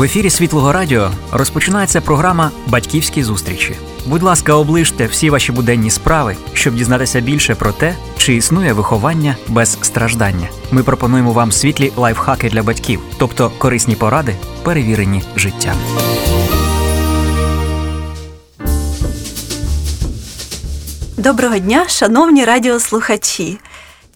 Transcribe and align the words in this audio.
В 0.00 0.02
ефірі 0.02 0.30
Світлого 0.30 0.72
Радіо 0.72 1.10
розпочинається 1.32 2.00
програма 2.00 2.50
Батьківські 2.66 3.22
зустрічі. 3.22 3.76
Будь 4.06 4.22
ласка, 4.22 4.54
оближте 4.54 5.06
всі 5.06 5.30
ваші 5.30 5.52
буденні 5.52 5.90
справи, 5.90 6.36
щоб 6.52 6.74
дізнатися 6.74 7.20
більше 7.20 7.54
про 7.54 7.72
те, 7.72 7.94
чи 8.16 8.34
існує 8.34 8.72
виховання 8.72 9.36
без 9.48 9.78
страждання. 9.82 10.48
Ми 10.70 10.82
пропонуємо 10.82 11.32
вам 11.32 11.52
світлі 11.52 11.92
лайфхаки 11.96 12.48
для 12.48 12.62
батьків, 12.62 13.00
тобто 13.18 13.52
корисні 13.58 13.94
поради, 13.94 14.34
перевірені 14.62 15.22
життям. 15.36 15.76
Доброго 21.16 21.58
дня, 21.58 21.88
шановні 21.88 22.44
радіослухачі. 22.44 23.58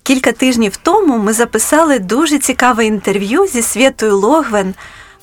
Кілька 0.02 0.32
тижнів 0.32 0.76
тому 0.76 1.18
ми 1.18 1.32
записали 1.32 1.98
дуже 1.98 2.38
цікаве 2.38 2.86
інтерв'ю 2.86 3.46
зі 3.46 3.62
Святою 3.62 4.18
Логвен, 4.18 4.74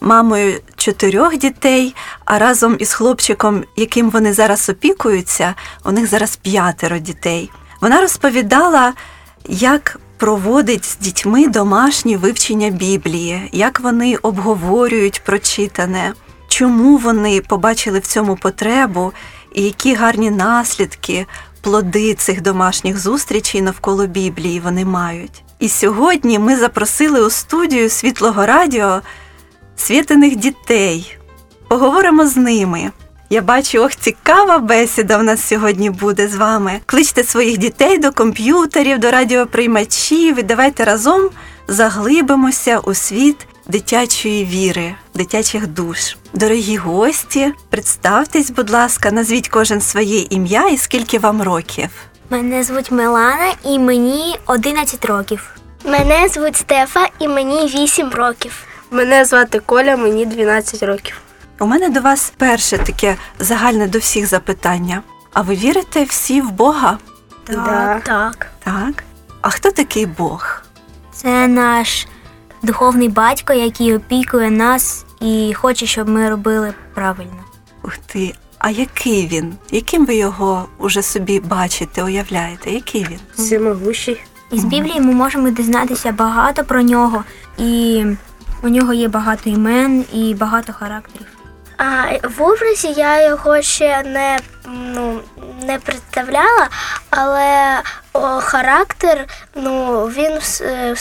мамою 0.02 0.60
чотирьох 0.76 1.38
дітей, 1.38 1.96
а 2.26 2.40
разом 2.40 2.76
із 2.80 2.94
хлопчиком, 2.94 3.64
яким 3.76 4.10
вони 4.10 4.34
зараз 4.34 4.70
опікуються, 4.70 5.56
у 5.86 5.92
них 5.92 6.08
зараз 6.08 6.36
п'ятеро 6.36 6.98
дітей. 6.98 7.52
Вона 7.82 8.02
розповідала, 8.02 8.94
як 9.50 10.00
проводить 10.18 10.86
з 10.86 10.98
дітьми 10.98 11.48
домашнє 11.48 12.18
вивчення 12.18 12.70
Біблії, 12.70 13.50
як 13.52 13.80
вони 13.80 14.16
обговорюють 14.16 15.22
прочитане, 15.24 16.14
чому 16.48 16.98
вони 16.98 17.42
побачили 17.42 18.00
в 18.00 18.08
цьому 18.08 18.36
потребу 18.36 19.14
і 19.54 19.62
які 19.62 19.96
гарні 19.96 20.32
наслідки 20.32 21.26
плоди 21.62 22.14
цих 22.14 22.42
домашніх 22.42 23.00
зустрічей 23.00 23.62
навколо 23.62 24.08
Біблії 24.08 24.60
вони 24.60 24.86
мають. 24.86 25.44
І 25.60 25.70
сьогодні 25.70 26.40
ми 26.40 26.58
запросили 26.58 27.26
у 27.26 27.30
студію 27.30 27.90
Світлого 27.90 28.46
Радіо 28.46 29.02
світених 29.76 30.36
дітей. 30.36 31.18
Поговоримо 31.68 32.28
з 32.28 32.38
ними. 32.38 32.92
Я 33.30 33.42
бачу, 33.42 33.80
ох, 33.80 33.96
цікава 33.96 34.58
бесіда 34.60 35.18
в 35.18 35.24
нас 35.24 35.48
сьогодні 35.48 35.90
буде 35.90 36.28
з 36.28 36.36
вами. 36.36 36.80
Кличте 36.86 37.24
своїх 37.24 37.58
дітей 37.58 37.98
до 37.98 38.12
комп'ютерів, 38.12 39.00
до 39.00 39.12
радіоприймачів 39.12 40.40
і 40.40 40.44
давайте 40.44 40.86
разом 40.86 41.30
заглибимося 41.68 42.80
у 42.80 42.94
світ 42.94 43.48
дитячої 43.68 44.46
віри, 44.46 44.96
дитячих 45.16 45.68
душ. 45.68 46.16
Дорогі 46.34 46.78
гості, 46.78 47.54
представтесь, 47.70 48.52
будь 48.52 48.70
ласка, 48.70 49.12
назвіть 49.12 49.48
кожен 49.50 49.82
своє 49.82 50.20
ім'я 50.30 50.68
і 50.68 50.78
скільки 50.78 51.20
вам 51.20 51.42
років. 51.42 51.90
Мене 52.30 52.64
звуть 52.64 52.92
Милана 52.92 53.54
і 53.66 53.80
мені 53.80 54.36
11 54.46 55.06
років. 55.06 55.56
Мене 55.86 56.28
звуть 56.28 56.56
Стефа 56.56 57.08
і 57.20 57.28
мені 57.28 57.66
8 57.66 58.10
років. 58.10 58.64
Мене 58.92 59.26
звати 59.26 59.60
Коля, 59.60 59.98
мені 59.98 60.26
12 60.26 60.84
років. 60.84 61.22
У 61.60 61.66
мене 61.66 61.90
до 61.90 62.02
вас 62.02 62.34
перше 62.38 62.78
таке 62.78 63.16
загальне 63.40 63.88
до 63.88 64.00
всіх 64.00 64.28
запитання. 64.28 65.02
А 65.34 65.42
ви 65.42 65.56
вірите 65.56 66.04
всі 66.04 66.42
в 66.42 66.52
Бога? 66.52 66.98
Да. 67.48 68.02
Так. 68.06 68.48
Так. 68.64 69.04
А 69.42 69.50
хто 69.50 69.72
такий 69.72 70.06
Бог? 70.06 70.62
Це 71.14 71.48
наш 71.48 72.08
духовний 72.62 73.10
батько, 73.10 73.54
який 73.54 73.96
опікує 73.96 74.52
нас 74.52 75.06
і 75.22 75.54
хоче, 75.54 75.86
щоб 75.86 76.10
ми 76.10 76.30
робили 76.30 76.74
правильно. 76.94 77.44
Ух 77.84 77.98
ти, 77.98 78.34
а 78.58 78.70
який 78.70 79.28
він? 79.28 79.54
Яким 79.72 80.06
ви 80.06 80.16
його 80.16 80.66
уже 80.78 81.02
собі 81.02 81.40
бачите, 81.40 82.04
уявляєте? 82.04 82.72
Який 82.72 83.04
він? 83.04 83.20
Всемогущий. 83.36 84.22
Із 84.52 84.64
Біблії 84.64 85.02
ми 85.02 85.14
можемо 85.14 85.50
дізнатися 85.50 86.12
багато 86.12 86.64
про 86.64 86.82
нього, 86.82 87.24
і 87.58 88.06
у 88.64 88.70
нього 88.70 88.94
є 88.94 89.08
багато 89.08 89.50
імен 89.50 90.06
і 90.14 90.34
багато 90.34 90.74
характерів. 90.74 91.28
А 91.78 92.04
в 92.38 92.42
образі 92.42 92.88
я 92.98 93.28
його 93.28 93.62
ще 93.62 94.04
не, 94.04 94.40
ну, 94.96 95.20
не 95.66 95.78
представляла, 95.80 96.68
але 97.10 97.82
о, 98.14 98.20
характер, 98.20 99.28
ну, 99.56 100.06
він 100.06 100.40
е, 100.62 100.96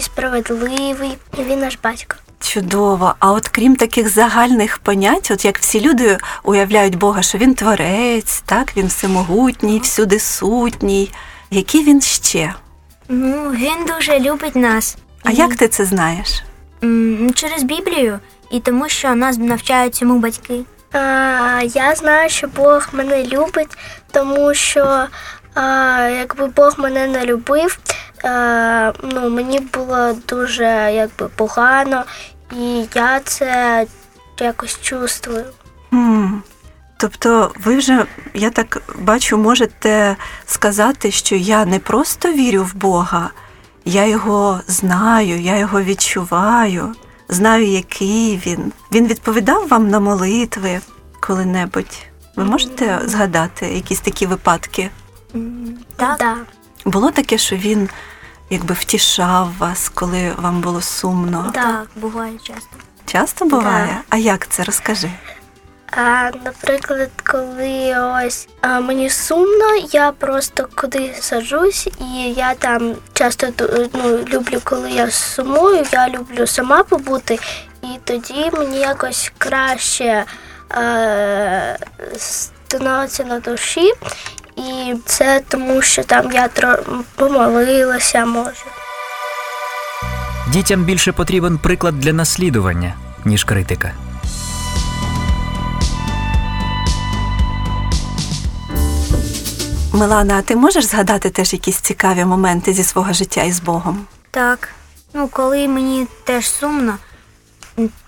справедливий, 0.00 1.18
і 1.38 1.42
він 1.42 1.60
наш 1.60 1.78
батько. 1.82 2.16
Чудово. 2.40 3.14
А 3.18 3.32
от 3.32 3.48
крім 3.48 3.76
таких 3.76 4.08
загальних 4.08 4.78
понять, 4.78 5.30
от 5.30 5.44
як 5.44 5.58
всі 5.58 5.80
люди 5.80 6.18
уявляють 6.42 6.98
Бога, 6.98 7.22
що 7.22 7.38
він 7.38 7.54
творець, 7.54 8.42
так, 8.46 8.76
він 8.76 8.86
всемогутній, 8.86 9.80
всюди 9.80 10.18
сутній. 10.18 11.10
Який 11.50 11.84
він 11.84 12.00
ще? 12.00 12.54
Ну, 13.08 13.50
він 13.50 13.84
дуже 13.86 14.20
любить 14.20 14.56
нас. 14.56 14.96
А 15.24 15.30
І, 15.30 15.34
як 15.34 15.56
ти 15.56 15.68
це 15.68 15.84
знаєш? 15.84 16.42
Через 17.34 17.62
Біблію, 17.62 18.18
і 18.50 18.60
тому, 18.60 18.88
що 18.88 19.14
нас 19.14 19.38
навчають 19.38 19.94
цьому 19.94 20.18
батьки. 20.18 20.60
А, 20.92 21.62
я 21.64 21.94
знаю, 21.94 22.30
що 22.30 22.48
Бог 22.48 22.88
мене 22.92 23.24
любить, 23.24 23.78
тому 24.10 24.54
що 24.54 25.06
а, 25.54 25.62
якби 26.18 26.46
Бог 26.46 26.74
мене 26.78 27.06
не 27.06 27.24
любив, 27.24 27.78
а, 28.24 28.92
ну, 29.02 29.30
мені 29.30 29.60
було 29.60 30.12
дуже 30.28 30.64
якби, 30.94 31.28
погано, 31.36 32.04
і 32.56 32.84
я 32.94 33.20
це 33.20 33.86
якось 34.40 34.80
чувствую. 34.80 35.44
Хм. 35.90 36.34
Тобто, 36.96 37.52
ви 37.64 37.76
вже, 37.76 38.06
я 38.34 38.50
так 38.50 38.82
бачу, 38.98 39.38
можете 39.38 40.16
сказати, 40.46 41.10
що 41.10 41.36
я 41.36 41.64
не 41.64 41.78
просто 41.78 42.32
вірю 42.32 42.62
в 42.64 42.74
Бога, 42.74 43.30
я 43.84 44.06
його 44.06 44.60
знаю, 44.66 45.40
я 45.40 45.56
його 45.56 45.82
відчуваю, 45.82 46.94
знаю, 47.28 47.66
який 47.66 48.36
він. 48.46 48.72
Він 48.92 49.06
відповідав 49.06 49.68
вам 49.68 49.88
на 49.88 50.00
молитви 50.00 50.80
коли-небудь. 51.20 51.96
Ви 52.36 52.44
можете 52.44 53.00
згадати 53.04 53.66
якісь 53.66 54.00
такі 54.00 54.26
випадки? 54.26 54.90
Так, 55.96 56.18
Да. 56.18 56.36
Було 56.84 57.10
таке, 57.10 57.38
що 57.38 57.56
він 57.56 57.88
якби 58.50 58.74
втішав 58.74 59.52
вас, 59.58 59.88
коли 59.88 60.32
вам 60.38 60.60
було 60.60 60.80
сумно? 60.80 61.50
так, 61.54 61.86
буває 61.96 62.32
часто. 62.42 62.76
Часто 63.06 63.44
буває? 63.44 63.86
Да. 63.86 64.00
А 64.08 64.16
як 64.16 64.48
це 64.48 64.64
розкажи? 64.64 65.10
А, 65.90 66.30
наприклад, 66.44 67.10
коли 67.24 67.96
ось 68.26 68.48
а, 68.60 68.80
мені 68.80 69.10
сумно, 69.10 69.76
я 69.92 70.12
просто 70.12 70.68
куди 70.74 71.14
саджусь, 71.20 71.88
і 72.00 72.32
я 72.36 72.54
там 72.54 72.94
часто 73.12 73.46
ну, 73.94 74.18
люблю, 74.28 74.60
коли 74.64 74.90
я 74.90 75.10
сумую, 75.10 75.84
я 75.92 76.08
люблю 76.08 76.46
сама 76.46 76.82
побути, 76.82 77.38
і 77.82 77.86
тоді 78.04 78.50
мені 78.52 78.78
якось 78.78 79.32
краще 79.38 80.24
е, 80.76 81.78
становиться 82.16 83.24
на 83.24 83.40
душі. 83.40 83.92
І 84.56 84.94
це 85.06 85.40
тому, 85.48 85.82
що 85.82 86.02
там 86.04 86.32
я 86.32 86.46
тро- 86.48 87.02
помолилася, 87.16 88.26
може. 88.26 88.64
Дітям 90.48 90.84
більше 90.84 91.12
потрібен 91.12 91.58
приклад 91.58 92.00
для 92.00 92.12
наслідування, 92.12 92.94
ніж 93.24 93.44
критика. 93.44 93.92
Милана, 99.92 100.38
а 100.38 100.42
ти 100.42 100.56
можеш 100.56 100.84
згадати 100.84 101.30
теж 101.30 101.52
якісь 101.52 101.76
цікаві 101.80 102.24
моменти 102.24 102.72
зі 102.72 102.82
свого 102.84 103.12
життя 103.12 103.42
із 103.42 103.60
Богом? 103.60 104.06
Так. 104.30 104.68
Ну, 105.14 105.28
коли 105.28 105.68
мені 105.68 106.06
теж 106.24 106.48
сумно, 106.50 106.96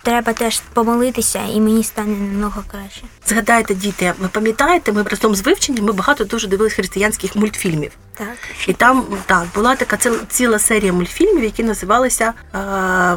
треба 0.03 0.33
теж 0.33 0.61
помолитися, 0.73 1.41
і 1.55 1.61
мені 1.61 1.85
стане 1.85 2.17
намного 2.17 2.65
краще. 2.71 3.03
Згадайте, 3.27 3.75
діти, 3.75 4.13
ви 4.19 4.29
пам'ятаєте, 4.29 4.93
ми 4.93 5.03
разом 5.03 5.35
з 5.35 5.41
вивченням 5.43 5.85
ми 5.85 5.93
багато 5.93 6.25
дуже 6.25 6.49
дивились 6.49 6.73
християнських 6.73 7.37
мультфільмів. 7.37 7.93
Так. 8.15 8.37
І 8.67 8.73
там 8.73 9.05
так 9.27 9.47
була 9.55 9.77
така 9.77 9.97
ціла, 9.97 10.19
ціла 10.29 10.59
серія 10.59 10.93
мультфільмів, 10.93 11.45
які 11.45 11.65
називалися 11.65 12.33
е, 12.55 12.59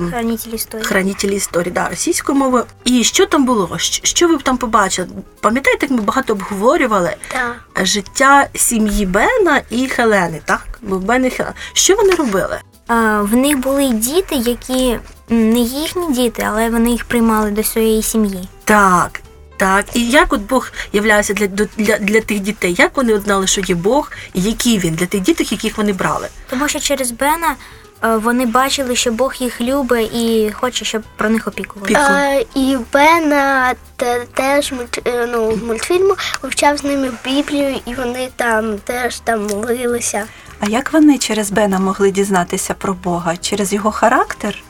Хранитель 0.09 0.51
історії. 0.51 0.85
Хранителі 0.85 1.35
історії, 1.35 1.72
да, 1.73 1.89
російською 1.89 2.38
мовою. 2.38 2.66
І 2.83 3.03
що 3.03 3.25
там 3.25 3.45
було? 3.45 3.77
Що, 3.77 4.27
ви 4.27 4.38
б 4.38 4.44
там 4.44 4.57
побачили? 4.57 5.07
Пам'ятаєте, 5.39 5.86
як 5.86 5.91
ми 5.91 6.01
багато 6.01 6.33
обговорювали 6.33 7.15
Так. 7.27 7.86
життя 7.86 8.48
сім'ї 8.56 9.06
Бена 9.06 9.62
і 9.69 9.88
Хелени, 9.88 10.41
так? 10.45 10.68
Бен 10.81 11.25
і 11.25 11.30
Хелена. 11.30 11.56
Що 11.74 11.95
вони 11.95 12.15
робили? 12.15 12.59
В 13.22 13.36
них 13.36 13.58
були 13.58 13.90
діти, 13.90 14.36
які 14.36 15.00
не 15.30 15.60
їхні 15.60 16.14
діти, 16.14 16.46
але 16.48 16.70
вони 16.70 16.92
їх 16.92 17.06
приймали 17.06 17.52
до 17.52 17.64
своєї 17.64 18.04
сім'ї. 18.04 18.48
Так, 18.64 19.22
так. 19.58 19.86
І 19.94 20.10
як 20.10 20.34
от 20.34 20.42
Бог 20.42 20.72
являвся 20.94 21.34
для, 21.34 21.48
для, 21.48 21.98
для 21.98 22.22
тих 22.22 22.40
дітей? 22.40 22.76
Як 22.78 22.98
вони 22.98 23.20
знали, 23.20 23.48
що 23.48 23.62
є 23.62 23.76
Бог, 23.76 24.12
і 24.34 24.42
який 24.42 24.80
він 24.80 24.96
для 24.96 25.06
тих 25.06 25.22
діток, 25.22 25.52
яких 25.52 25.78
вони 25.78 25.94
брали? 25.94 26.28
Тому 26.50 26.68
що 26.68 26.80
через 26.80 27.12
Бена 27.12 27.56
е, 28.04 28.16
вони 28.18 28.46
бачили, 28.46 28.96
що 28.96 29.12
Бог 29.12 29.36
їх 29.40 29.62
любить 29.62 30.16
і 30.16 30.52
хоче, 30.54 30.86
щоб 30.86 31.04
про 31.16 31.30
них 31.30 31.48
опікували. 31.48 32.46
І 32.56 32.78
Бена 32.94 33.74
теж 34.34 34.74
е, 35.06 35.28
ну, 35.32 35.60
мультфільму 35.68 36.16
вивчав 36.42 36.78
з 36.78 36.84
ними 36.84 37.12
Біблію, 37.26 37.80
і 37.86 37.94
вони 37.94 38.30
там 38.36 38.78
теж 38.78 39.20
там 39.20 39.48
молилися. 39.48 40.26
А 40.60 40.69
як 40.69 40.94
вони 40.94 41.18
через 41.18 41.52
Бена 41.52 41.80
могли 41.80 42.12
дізнатися 42.12 42.74
про 42.74 42.94
Бога? 42.94 43.38
Через 43.38 43.74
його 43.74 43.92
характер? 43.92 44.63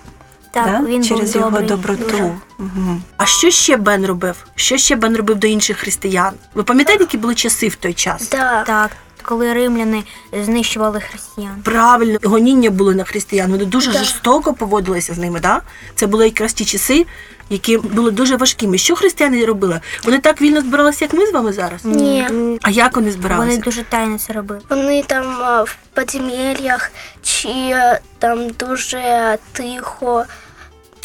Так, 0.52 0.66
да? 0.66 0.80
він 0.90 1.00
був 1.00 1.08
через 1.08 1.36
його 1.36 1.50
добрий, 1.50 1.68
доброту. 1.68 2.04
дуже. 2.04 2.24
Угу. 2.60 3.02
А 3.18 3.26
що 3.26 3.50
ще 3.52 3.78
Бен 3.78 4.06
робив? 4.06 4.46
Що 4.56 4.78
ще 4.78 4.96
Бен 4.96 5.18
робив 5.18 5.36
до 5.38 5.48
інших 5.48 5.78
християн? 5.78 6.34
Ви 6.54 6.64
пам'ятаєте, 6.64 7.04
які 7.04 7.18
були 7.18 7.36
часи 7.36 7.68
в 7.68 7.76
той 7.76 7.94
час? 7.94 8.30
Да. 8.30 8.64
Так, 8.64 8.92
коли 9.24 9.54
римляни 9.54 10.04
знищували 10.44 11.00
християн. 11.00 11.56
Правильно, 11.64 12.20
гоніння 12.24 12.70
були 12.70 12.96
на 12.96 13.04
християн. 13.04 13.52
Вони 13.52 13.66
дуже 13.66 13.92
Да. 13.92 13.98
жорстоко 13.98 14.54
поводилися 14.54 15.14
з 15.14 15.18
ними. 15.18 15.40
Да? 15.40 15.62
Це 15.96 16.08
були 16.08 16.26
якраз 16.26 16.54
ті 16.54 16.66
часи, 16.66 17.06
які 17.50 17.77
були 17.77 18.12
дуже 18.12 18.36
важкими. 18.36 18.77
Що 18.77 18.95
християни 18.95 19.45
робили? 19.45 19.81
Вони 20.03 20.19
так 20.19 20.42
вільно 20.42 20.62
збиралися, 20.62 21.06
як 21.06 21.13
ми 21.13 21.25
з 21.27 21.31
вами 21.31 21.53
зараз? 21.53 21.86
Ні. 21.86 22.27
А 22.62 22.69
як 22.69 22.95
вони 22.95 23.12
збиралися? 23.12 23.50
Вони 23.51 23.62
дуже 23.63 23.83
тайно 23.83 24.18
це 24.19 24.33
робили. 24.33 24.62
Вони 24.69 25.03
там 25.03 25.25
а, 25.42 25.63
в 25.63 25.77
підземеллях 25.95 26.92
чи 27.24 27.75
там 28.19 28.50
дуже 28.50 29.38
тихо. 29.51 30.25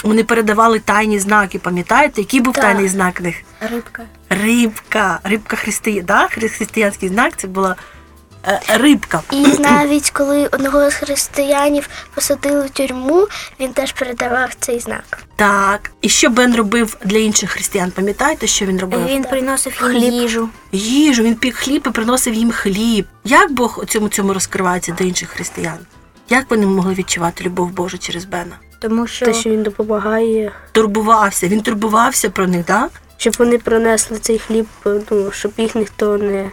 Вони 0.05 0.25
передавали 0.25 0.79
тайні 0.79 1.19
знаки. 1.19 1.59
Пам'ятаєте, 1.59 2.21
який 2.21 2.41
був 2.41 2.55
Так. 2.55 2.65
тайний 2.65 2.89
знак 2.89 3.21
в 3.21 3.23
них? 3.23 3.37
Рибка. 3.71 4.03
Рибка. 4.31 5.21
Рибка 5.25 5.57
християн. 5.57 6.05
Да? 6.07 6.29
Хри- 6.29 6.49
Християнський 6.49 7.09
знак 7.09 7.33
це 7.37 7.49
була 7.49 7.71
е, 7.71 7.75
рибка. 8.69 9.23
І 9.33 9.47
навіть 9.47 10.11
коли 10.11 10.47
одного 10.47 10.91
з 10.91 10.95
християнів 10.95 11.89
посадили 12.15 12.67
в 12.67 12.71
тюрму, 12.71 13.27
він 13.61 13.73
теж 13.73 13.93
передавав 13.93 14.55
цей 14.61 14.81
знак. 14.81 15.19
Так. 15.37 15.91
І 16.01 16.09
що 16.09 16.31
Бен 16.31 16.57
робив 16.57 16.97
для 17.05 17.19
інших 17.19 17.51
християн? 17.51 17.91
Пам'ятаєте, 17.91 18.47
що 18.47 18.67
він 18.67 18.81
робив? 18.81 19.07
Він 19.07 19.25
приносив 19.25 19.73
їм 19.83 19.91
Хліб. 19.91 20.13
їжу. 20.13 20.49
Їжу, 20.73 21.23
він 21.23 21.35
пік 21.35 21.57
хліб 21.57 21.85
і 21.87 21.91
приносив 21.91 22.35
їм 22.35 22.51
хліб. 22.51 23.07
Як 23.25 23.53
Бог 23.53 23.79
у 23.83 23.85
цьому 23.85 24.09
цьому 24.09 24.33
розкривається 24.33 24.97
до 24.99 25.05
інших 25.05 25.29
християн? 25.29 25.79
Як 26.29 26.51
вони 26.51 26.67
могли 26.67 26.95
відчувати 26.95 27.45
любов 27.45 27.71
Божу 27.71 27.99
через 27.99 28.25
Бена? 28.25 28.57
Тому 28.79 29.07
що, 29.07 29.27
Те, 29.27 29.35
що 29.35 29.51
він 29.51 29.63
допомагає, 29.63 30.53
Турбувався, 30.73 31.49
він 31.49 31.61
турбувався 31.61 32.31
про 32.31 32.47
них, 32.47 32.67
так? 32.67 32.91
щоб 33.17 33.35
вони 33.39 33.59
принесли 33.59 34.19
цей 34.19 34.39
хліб, 34.39 34.67
ну, 34.85 35.31
щоб 35.33 35.53
їх 35.57 35.75
ніхто 35.75 36.19
не 36.19 36.51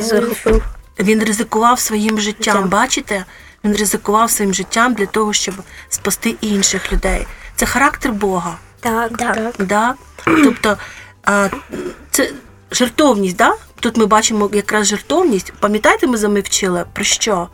захопив. 0.00 0.62
Він 0.98 1.24
ризикував 1.24 1.80
своїм 1.80 2.20
життям. 2.20 2.54
Життям. 2.54 2.68
Бачите? 2.68 3.24
Він 3.64 3.76
ризикував 3.76 4.30
своїм 4.30 4.54
життям 4.54 4.94
для 4.94 5.06
того, 5.06 5.32
щоб 5.32 5.54
спасти 5.88 6.34
інших 6.40 6.92
людей. 6.92 7.26
Це 7.56 7.66
характер 7.66 8.12
Бога. 8.12 8.56
так, 8.80 9.12
Да. 9.16 9.52
Да? 9.58 9.94
Тобто 10.24 10.76
а, 11.24 11.48
це 12.10 12.30
жертовність, 12.70 13.36
да? 13.36 13.54
Тут 13.80 13.96
ми 13.96 14.06
бачимо 14.06 14.50
якраз 14.52 14.86
жертовність. 14.86 15.52
Пам'ятаєте, 15.60 16.06
ми 16.06 16.16
замивчили 16.16 16.84
про 16.92 17.04
що? 17.04 17.48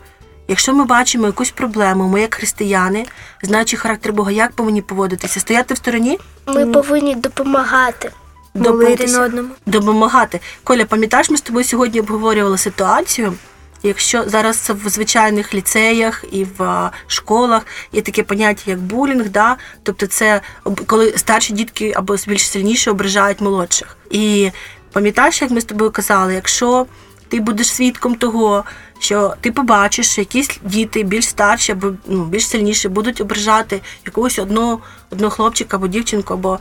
Якщо 0.49 0.75
ми 0.75 0.85
бачимо 0.85 1.27
якусь 1.27 1.51
проблему, 1.51 2.09
ми 2.09 2.21
як 2.21 2.35
християни, 2.35 3.07
знаючи 3.43 3.77
характер 3.77 4.13
Бога, 4.13 4.31
як 4.31 4.53
повинні 4.53 4.83
поводитися? 4.83 5.41
Стояти 5.41 5.75
в 5.75 5.77
стороні? 5.77 6.19
Ми 6.47 6.67
повинні 6.67 7.15
допомагати. 7.15 8.11
Один 8.55 8.73
Допомогти. 8.73 9.19
одному. 9.19 9.49
допомагати. 9.67 10.41
Коля, 10.65 10.85
пам'ятаєш, 10.85 11.31
ми 11.31 11.37
з 11.37 11.41
тобою 11.41 11.65
сьогодні 11.65 12.01
обговорювали 12.01 12.59
ситуацію. 12.59 13.35
Якщо 13.83 14.25
зараз 14.27 14.73
в 14.85 14.89
звичайних 14.89 15.55
ліцеях 15.55 16.25
і 16.33 16.47
в 16.59 16.91
школах 17.07 17.67
є 17.93 18.03
таке 18.03 18.23
поняття, 18.23 18.71
як 18.71 18.79
булінг, 18.81 19.29
да? 19.29 19.57
тобто 19.83 20.07
це 20.07 20.41
коли 20.87 21.13
старші 21.19 21.53
дітки 21.53 21.93
або 21.97 22.17
більш 22.27 22.51
сильніше 22.51 22.91
ображають 22.91 23.41
молодших. 23.41 23.97
І 24.11 24.51
пам'ятаєш, 24.93 25.43
як 25.43 25.51
ми 25.51 25.61
з 25.61 25.65
тобою 25.65 25.91
казали, 25.91 26.35
якщо 26.35 26.87
ти 27.29 27.41
будеш 27.41 27.73
свідком 27.73 28.15
того, 28.15 28.65
що 28.99 29.35
ти 29.41 29.53
побачиш, 29.53 30.11
що 30.11 30.21
якісь 30.21 30.61
діти 30.63 31.03
більш 31.03 31.29
старші 31.29 31.73
або 31.73 31.93
ну, 32.07 32.25
більш 32.25 32.49
сильніші 32.49 32.89
будуть 32.89 33.21
ображати 33.21 33.81
якогось 34.07 34.39
одного, 34.39 34.79
одного 35.11 35.31
хлопчика 35.31 35.77
або 35.77 35.89
дівчинку, 35.89 36.35
або 36.35 36.59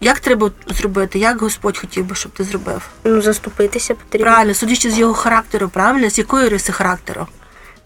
як 0.00 0.20
треба 0.20 0.50
зробити, 0.66 1.18
як 1.18 1.40
Господь 1.40 1.78
хотів 1.78 2.04
би, 2.04 2.14
щоб 2.14 2.32
ти 2.32 2.44
зробив? 2.44 2.82
Ну, 3.04 3.22
заступитися 3.22 3.94
потрібно. 3.94 4.26
Правильно, 4.26 4.54
судячи 4.54 4.90
з 4.90 4.98
його 4.98 5.14
характеру, 5.14 5.68
правильно, 5.68 6.10
з 6.10 6.18
якої 6.18 6.48
риси 6.48 6.72
характеру? 6.72 7.26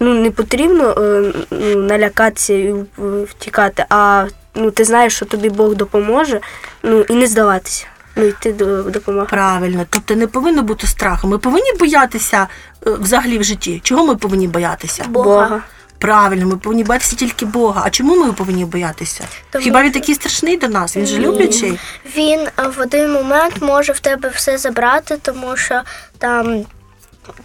Ну, 0.01 0.15
не 0.15 0.31
потрібно 0.31 0.91
е, 0.91 1.33
ну, 1.51 1.77
налякатися 1.77 2.53
і 2.53 2.67
е, 2.69 2.85
втікати, 3.29 3.85
а 3.89 4.27
ну, 4.55 4.71
ти 4.71 4.85
знаєш, 4.85 5.17
що 5.17 5.25
тобі 5.25 5.51
Бог 5.51 5.75
допоможе, 5.75 6.41
ну 6.83 7.01
і 7.01 7.15
не 7.15 7.27
здаватися. 7.27 7.87
Ну, 8.17 8.25
йти 8.25 8.53
до 8.53 8.83
допомоги. 8.83 9.27
Правильно, 9.31 9.87
тобто 9.91 10.17
не 10.17 10.27
повинно 10.27 10.63
бути 10.63 10.87
страху. 10.87 11.29
Ми 11.29 11.39
повинні 11.39 11.73
боятися 11.79 12.49
е, 12.87 12.91
взагалі 12.91 13.39
в 13.39 13.45
житті. 13.45 13.81
Чого 13.85 14.07
ми 14.07 14.17
повинні 14.17 14.49
боятися? 14.49 15.05
Бога. 15.09 15.63
Правильно, 16.03 16.47
ми 16.47 16.57
повинні 16.57 16.85
боятися 16.85 17.17
тільки 17.17 17.47
Бога. 17.47 17.83
А 17.85 17.91
чому 17.91 18.17
ми 18.27 18.33
повинні 18.33 18.65
боятися? 18.65 19.25
Тому 19.51 19.65
Хіба 19.65 19.83
він 19.83 19.93
такий 19.93 20.15
страшний 20.15 20.57
до 20.57 20.69
нас? 20.69 20.97
Він 20.97 21.07
же 21.07 21.19
Ні. 21.19 21.27
люблячий. 21.27 21.79
Він 22.17 22.49
в 22.77 22.81
один 22.81 23.13
момент 23.13 23.63
може 23.63 23.93
в 23.93 24.01
тебе 24.01 24.29
все 24.29 24.59
забрати, 24.59 25.17
тому 25.23 25.57
що 25.57 25.83
там 26.19 26.65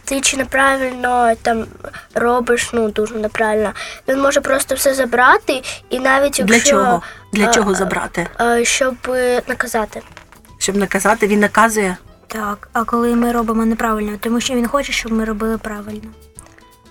ти 0.06 0.22
чи 0.22 0.38
неправильно 0.38 1.34
там 1.42 1.66
робиш, 2.16 2.70
ну 2.74 2.90
дуже 2.90 3.16
неправильно. 3.16 3.74
Він 4.08 4.22
може 4.22 4.42
просто 4.42 4.76
все 4.76 4.94
забрати, 4.94 5.62
і 5.90 6.00
навіть 6.00 6.42
Для 6.46 6.60
чого? 6.60 7.02
Для 7.34 7.48
а, 7.48 7.54
чого 7.54 7.76
забрати? 7.76 8.28
а, 8.38 8.64
щоб 8.64 8.96
е, 9.10 9.42
наказати. 9.48 10.02
Щоб 10.58 10.76
наказати, 10.76 11.28
він 11.28 11.40
наказує. 11.40 11.98
Так, 12.28 12.70
а 12.74 12.84
коли 12.84 13.16
ми 13.16 13.32
робимо 13.32 13.66
неправильно, 13.66 14.18
тому 14.20 14.42
що 14.42 14.54
він 14.54 14.68
хоче, 14.68 14.92
щоб 14.94 15.12
ми 15.12 15.26
робили 15.26 15.58
правильно. 15.58 16.10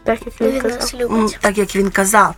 Так 0.07 0.19
як 0.27 0.41
Він 0.41 0.51
він 0.51 0.61
казав. 0.61 0.81
нас 0.81 0.95
любить. 0.95 1.39
так 1.41 1.59
як 1.59 1.77
він 1.77 1.91
казав. 1.91 2.35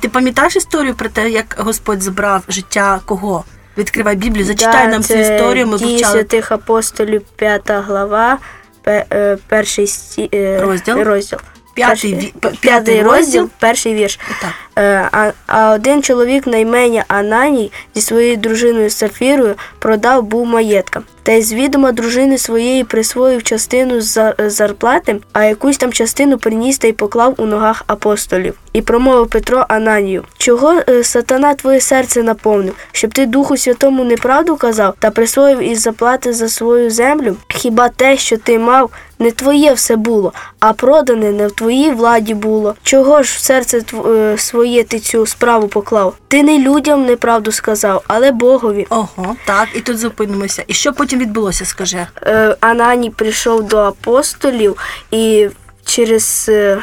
Ти 0.00 0.08
пам'ятаєш 0.08 0.56
історію 0.56 0.94
про 0.94 1.08
те, 1.08 1.30
як 1.30 1.54
Господь 1.58 2.02
забрав 2.02 2.42
життя 2.48 3.00
кого? 3.04 3.44
Відкривай 3.78 4.16
Біблію, 4.16 4.44
зачитай 4.44 4.84
Да, 4.86 4.92
нам 4.92 5.02
цю 5.02 5.14
історію. 5.14 5.66
Ми 5.66 5.78
Дії 5.78 5.90
вивчали. 5.92 6.12
святих 6.14 6.52
апостолів, 6.52 7.22
п'ята 7.36 7.80
глава, 7.80 8.38
е, 8.86 9.38
перший 9.48 9.86
сті, 9.86 10.30
е, 10.34 10.60
Розділ. 10.60 10.98
розділ. 11.02 11.38
П'ятий, 11.74 12.34
п'ятий 12.60 13.02
розділ, 13.02 13.50
перший 13.58 13.94
вірш. 13.94 14.18
Так. 14.40 14.50
Е, 14.78 15.08
А, 15.46 15.74
один 15.74 16.02
чоловік 16.02 16.46
на 16.46 16.56
ім'я 16.56 17.04
Ананій 17.08 17.72
зі 17.94 18.00
своєю 18.00 18.36
дружиною 18.36 18.90
Сафірою 18.90 19.54
продав 19.78 20.22
був 20.22 20.46
маєтка. 20.46 21.02
Та 21.22 21.32
й 21.32 21.42
з 21.42 21.52
відома 21.52 21.92
дружини 21.92 22.38
своєї 22.38 22.84
присвоїв 22.84 23.42
частину 23.42 24.00
з 24.00 24.34
зарплати, 24.38 25.16
а 25.32 25.44
якусь 25.44 25.78
там 25.78 25.92
частину 25.92 26.38
приніс 26.38 26.78
та 26.78 26.88
й 26.88 26.92
поклав 26.92 27.34
у 27.36 27.46
ногах 27.46 27.84
апостолів. 27.86 28.54
І 28.72 28.82
промовив 28.82 29.26
Петро 29.26 29.64
Ананію: 29.68 30.24
Чого 30.38 30.80
е, 30.88 31.04
сатана 31.04 31.54
твоє 31.54 31.80
серце 31.80 32.22
наповнив, 32.22 32.74
щоб 32.92 33.14
ти 33.14 33.26
Духу 33.26 33.56
Святому 33.56 34.04
неправду 34.04 34.56
казав 34.56 34.94
та 34.98 35.10
присвоїв 35.10 35.62
із 35.62 35.80
заплати 35.80 36.32
за 36.32 36.48
свою 36.48 36.90
землю? 36.90 37.36
Хіба 37.48 37.88
те, 37.88 38.16
що 38.16 38.36
ти 38.36 38.58
мав, 38.58 38.90
не 39.18 39.30
твоє 39.30 39.72
все 39.72 39.96
було, 39.96 40.32
а 40.60 40.72
продане 40.72 41.32
не 41.32 41.46
в 41.46 41.52
твоїй 41.52 41.90
владі 41.90 42.34
було. 42.34 42.74
Чого 42.82 43.22
ж 43.22 43.36
в 43.36 43.40
серце 43.40 43.82
е, 44.06 44.38
своє 44.68 44.84
ти 44.84 44.98
цю 44.98 45.26
справу 45.26 45.68
поклав? 45.68 46.14
Ти 46.28 46.42
не 46.42 46.58
людям 46.58 47.06
неправду 47.06 47.52
сказав, 47.52 48.02
але 48.06 48.32
Богові. 48.32 48.86
Ого, 48.90 49.36
так, 49.46 49.68
і 49.74 49.80
тут 49.80 49.98
зупинимося. 49.98 50.64
І 50.66 50.74
що 50.74 50.92
потім 50.92 51.18
відбулося, 51.20 51.64
скажи? 51.64 52.06
Е, 52.22 52.56
Ананій 52.60 53.10
прийшов 53.10 53.62
до 53.68 53.78
апостолів 53.78 54.76
і 55.10 55.48
через 55.84 56.46
е, 56.48 56.78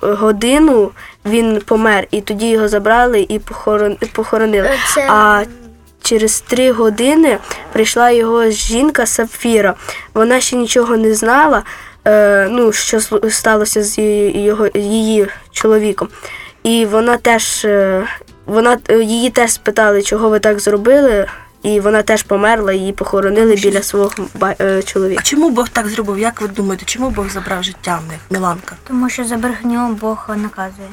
годину 0.00 0.90
він 1.26 1.60
помер, 1.66 2.06
і 2.10 2.20
тоді 2.20 2.48
його 2.48 2.68
забрали 2.68 3.26
і 3.28 3.38
похорон- 3.38 4.12
похоронили. 4.12 4.70
Це- 4.94 5.06
А 5.10 5.42
через 6.02 6.40
три 6.40 6.72
години 6.72 7.38
прийшла 7.72 8.10
його 8.10 8.50
жінка 8.50 9.06
Сапфіра. 9.06 9.74
Вона 10.14 10.40
ще 10.40 10.56
нічого 10.56 10.96
не 10.96 11.14
знала, 11.14 11.62
е, 12.06 12.48
ну, 12.50 12.72
що 12.72 13.00
сталося 13.30 13.82
з 13.82 13.98
його, 14.34 14.68
її 14.74 15.26
чоловіком. 15.52 16.08
І 16.68 16.86
вона 16.86 17.16
теж, 17.16 17.64
е, 17.64 18.04
вона, 18.46 18.78
е, 18.88 18.98
її 19.02 19.30
теж 19.30 19.52
спитали, 19.52 20.02
чого 20.02 20.28
ви 20.28 20.38
так 20.40 20.60
зробили. 20.60 21.26
І 21.62 21.80
вона 21.80 22.02
теж 22.02 22.22
померла, 22.22 22.72
її 22.72 22.92
похоронили 22.92 23.54
біля 23.54 23.82
свого 23.82 24.10
ба- 24.34 24.54
е, 24.60 24.78
А 24.78 24.82
чоловіка. 24.82 25.22
чому 25.22 25.50
Бог 25.50 25.68
так 25.68 25.88
зробив? 25.88 26.18
Як 26.18 26.40
ви 26.40 26.48
думаєте, 26.48 26.84
чому 26.84 27.10
Бог 27.10 27.28
забрав 27.30 27.64
життя 27.64 28.00
в 28.06 28.08
них, 28.12 28.18
Міланка? 28.30 28.76
Тому 28.88 29.10
що 29.10 29.24
за 29.24 29.36
брехню 29.36 29.98
Бог 30.00 30.28
наказує. 30.36 30.88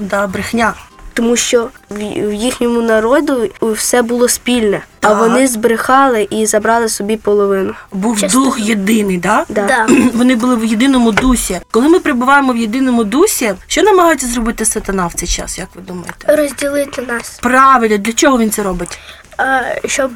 Да, 0.00 0.26
брехня. 0.26 0.74
Тому 1.16 1.36
що 1.36 1.68
в, 1.90 2.32
їхньому 2.34 2.82
народу 2.82 3.48
все 3.62 4.02
було 4.02 4.28
спільне, 4.28 4.82
а 5.00 5.08
Так. 5.08 5.18
вони 5.18 5.46
збрехали 5.46 6.28
і 6.30 6.46
забрали 6.46 6.88
собі 6.88 7.16
половину. 7.16 7.74
Був 7.92 8.20
Частина. 8.20 8.44
дух 8.44 8.60
єдиний, 8.60 9.18
да? 9.18 9.44
Да. 9.48 9.66
Да. 9.66 9.86
Вони 10.14 10.34
були 10.36 10.56
в 10.56 10.64
єдиному 10.64 11.12
дусі. 11.12 11.60
Коли 11.70 11.88
ми 11.88 12.00
перебуваємо 12.00 12.52
в 12.52 12.56
єдиному 12.56 13.04
дусі, 13.04 13.54
що 13.66 13.82
намагається 13.82 14.26
зробити 14.26 14.64
сатана 14.64 15.06
в 15.06 15.12
цей 15.14 15.28
час, 15.28 15.58
як 15.58 15.68
ви 15.74 15.82
думаєте? 15.82 16.36
Розділити 16.36 17.02
нас. 17.02 17.38
Правильно, 17.42 17.96
для 17.98 18.12
чого 18.12 18.38
він 18.38 18.50
це 18.50 18.62
робить? 18.62 18.98
А, 19.36 19.60
щоб 19.84 20.10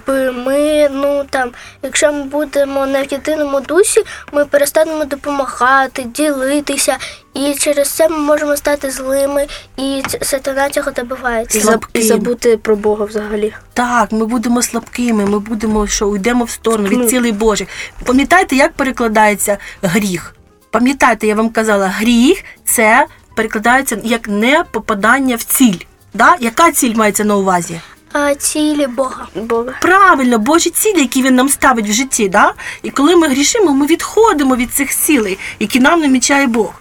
ми, 0.47 0.89
ну 0.93 1.25
там, 1.31 1.50
якщо 1.83 2.12
ми 2.12 2.23
будемо 2.25 2.87
не 2.87 3.03
в 3.03 3.12
єдиному 3.12 3.61
дусі, 3.61 4.03
ми 4.33 4.45
перестанемо 4.45 5.05
допомагати, 5.05 6.03
ділитися, 6.03 6.97
і 7.35 7.55
через 7.55 7.91
це 7.91 8.09
ми 8.09 8.19
можемо 8.19 8.57
стати 8.57 8.91
злими, 8.91 9.47
і 9.77 10.03
сатана 10.23 10.71
цього 10.71 10.91
добивається. 10.91 11.59
І, 11.59 11.62
заб- 11.62 11.87
і 11.93 12.03
забути 12.03 12.57
про 12.57 12.77
Бога 12.77 13.05
взагалі. 13.05 13.53
Так, 13.75 14.12
ми 14.12 14.27
будемо 14.27 14.62
слабкими, 14.62 15.27
ми 15.27 15.39
будемо, 15.39 15.87
що 15.87 16.09
уйдемо 16.09 16.45
в 16.45 16.50
сторону 16.50 16.89
Ну. 16.93 16.99
від 17.00 17.11
цілий 17.11 17.33
Божий. 17.33 17.69
Пам'ятаєте, 18.05 18.57
як 18.57 18.73
перекладається 18.73 19.59
гріх? 19.83 20.35
Пам'ятаєте, 20.71 21.27
я 21.27 21.35
вам 21.35 21.49
казала, 21.49 21.87
гріх 21.87 22.43
це 22.65 23.07
перекладається 23.37 23.99
як 24.05 24.29
не 24.29 24.65
попадання 24.71 25.37
в 25.37 25.43
ціль. 25.43 25.79
Да? 26.15 26.37
Яка 26.41 26.73
ціль 26.73 26.95
мається 26.95 27.25
на 27.25 27.37
увазі? 27.37 27.81
А 28.12 28.35
цілі 28.35 28.87
Бога. 28.87 29.26
Бога. 29.35 29.73
Правильно, 29.81 30.38
Божі 30.38 30.71
цілі, 30.71 31.00
які 31.00 31.23
він 31.23 31.35
нам 31.35 31.49
ставить 31.49 31.88
в 31.88 31.93
житті. 31.93 32.29
Да? 32.29 32.52
І 32.83 32.90
коли 32.90 33.17
ми 33.17 33.29
грішимо, 33.29 33.73
ми 33.75 33.87
відходимо 33.87 34.57
від 34.57 34.73
цих 34.73 34.95
цілей, 34.95 35.38
які 35.59 35.81
нам 35.81 36.00
намічає 36.00 36.47
Бог. 36.47 36.73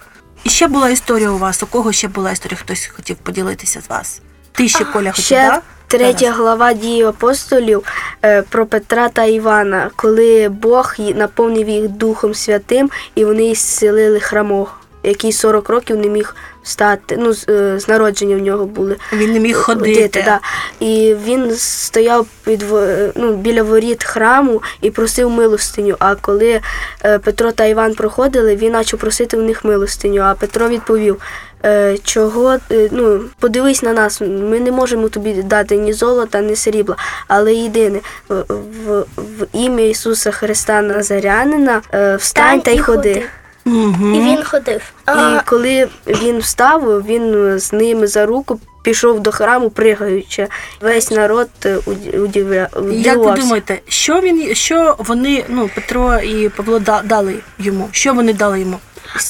І 0.44 0.50
ще 0.50 0.66
була 0.68 0.88
історія 0.90 1.30
у 1.30 1.38
вас. 1.38 1.62
У 1.62 1.66
кого 1.66 1.92
ще 1.92 2.08
була 2.08 2.30
історія? 2.32 2.58
Хтось 2.60 2.90
хотів 2.96 3.16
поділитися 3.16 3.80
з 3.80 3.90
вас? 3.90 4.20
Ти 4.52 4.68
ще 4.68 4.84
Коля 4.84 5.10
хотів, 5.10 5.24
Ще 5.24 5.36
да? 5.48 5.60
третя 5.86 6.18
Тарас? 6.18 6.36
глава 6.36 6.72
дії 6.72 7.04
апостолів 7.04 7.84
е, 8.24 8.42
про 8.42 8.66
Петра 8.66 9.08
та 9.08 9.24
Івана, 9.24 9.90
коли 9.96 10.48
Бог 10.48 10.94
наповнив 10.98 11.68
їх 11.68 11.88
Духом 11.88 12.34
Святим, 12.34 12.90
і 13.14 13.24
вони 13.24 13.54
зцілили 13.54 14.20
храмох, 14.20 14.79
який 15.02 15.32
40 15.32 15.68
років 15.68 15.96
не 15.96 16.08
міг 16.08 16.34
встати. 16.62 17.16
Ну, 17.18 17.32
з, 17.34 17.48
е, 17.48 17.80
з 17.80 17.88
народження 17.88 18.36
в 18.36 18.38
нього 18.38 18.64
були. 18.64 18.96
Він 19.12 19.32
не 19.32 19.40
міг 19.40 19.56
ходити. 19.56 20.22
да. 20.24 20.40
І 20.86 21.14
він 21.24 21.54
стояв 21.56 22.26
під 22.44 22.62
е, 22.72 23.12
ну, 23.16 23.32
біля 23.36 23.62
воріт 23.62 24.04
храму 24.04 24.62
і 24.82 24.90
просив 24.90 25.30
милостиню. 25.30 25.96
А 25.98 26.14
коли 26.14 26.60
е, 27.04 27.18
Петро 27.18 27.52
та 27.52 27.64
Іван 27.64 27.94
проходили, 27.94 28.56
він 28.56 28.72
почав 28.72 29.00
просити 29.00 29.36
в 29.36 29.42
них 29.42 29.64
милостиню. 29.64 30.22
А 30.22 30.34
Петро 30.34 30.68
відповів. 30.68 31.16
е, 31.64 31.98
Чого 32.04 32.52
е, 32.72 32.88
ну 32.92 33.20
подивись 33.40 33.82
на 33.82 33.92
нас, 33.92 34.20
ми 34.20 34.60
не 34.60 34.72
можемо 34.72 35.08
тобі 35.08 35.32
дати 35.32 35.76
ні 35.76 35.92
золота, 35.92 36.40
ні 36.40 36.56
срібла, 36.56 36.96
але 37.28 37.54
єдине 37.54 38.00
в, 38.28 38.34
в, 38.48 39.00
в 39.16 39.46
ім'я 39.52 39.88
Ісуса 39.88 40.30
Христа 40.30 40.82
Назарянина 40.82 41.82
е, 41.94 42.16
встань 42.16 42.60
та 42.60 42.70
й 42.70 42.78
ходи. 42.78 43.22
Угу. 43.66 44.06
І 44.14 44.20
він 44.20 44.42
ходив. 44.44 44.76
І 44.76 44.80
А, 45.06 45.42
коли 45.46 45.88
він 46.06 46.38
встав, 46.38 47.02
він 47.06 47.58
з 47.58 47.72
ними 47.72 48.06
за 48.06 48.26
руку 48.26 48.60
пішов 48.82 49.20
до 49.20 49.32
храму, 49.32 49.70
пригаючи. 49.70 50.46
Весь 50.80 51.10
народ 51.10 51.48
е, 51.66 51.76
уді- 51.76 52.68
Як 52.92 53.18
ви 53.18 53.24
думаєте, 53.40 53.78
що 53.88 54.20
він, 54.20 54.54
що 54.54 54.96
вони, 54.98 55.44
ну 55.48 55.70
Петро 55.74 56.16
і 56.18 56.48
Павло 56.48 56.78
дали 57.04 57.34
йому? 57.58 57.88
Що 57.92 58.14
вони 58.14 58.32
дали 58.32 58.60
йому? 58.60 58.78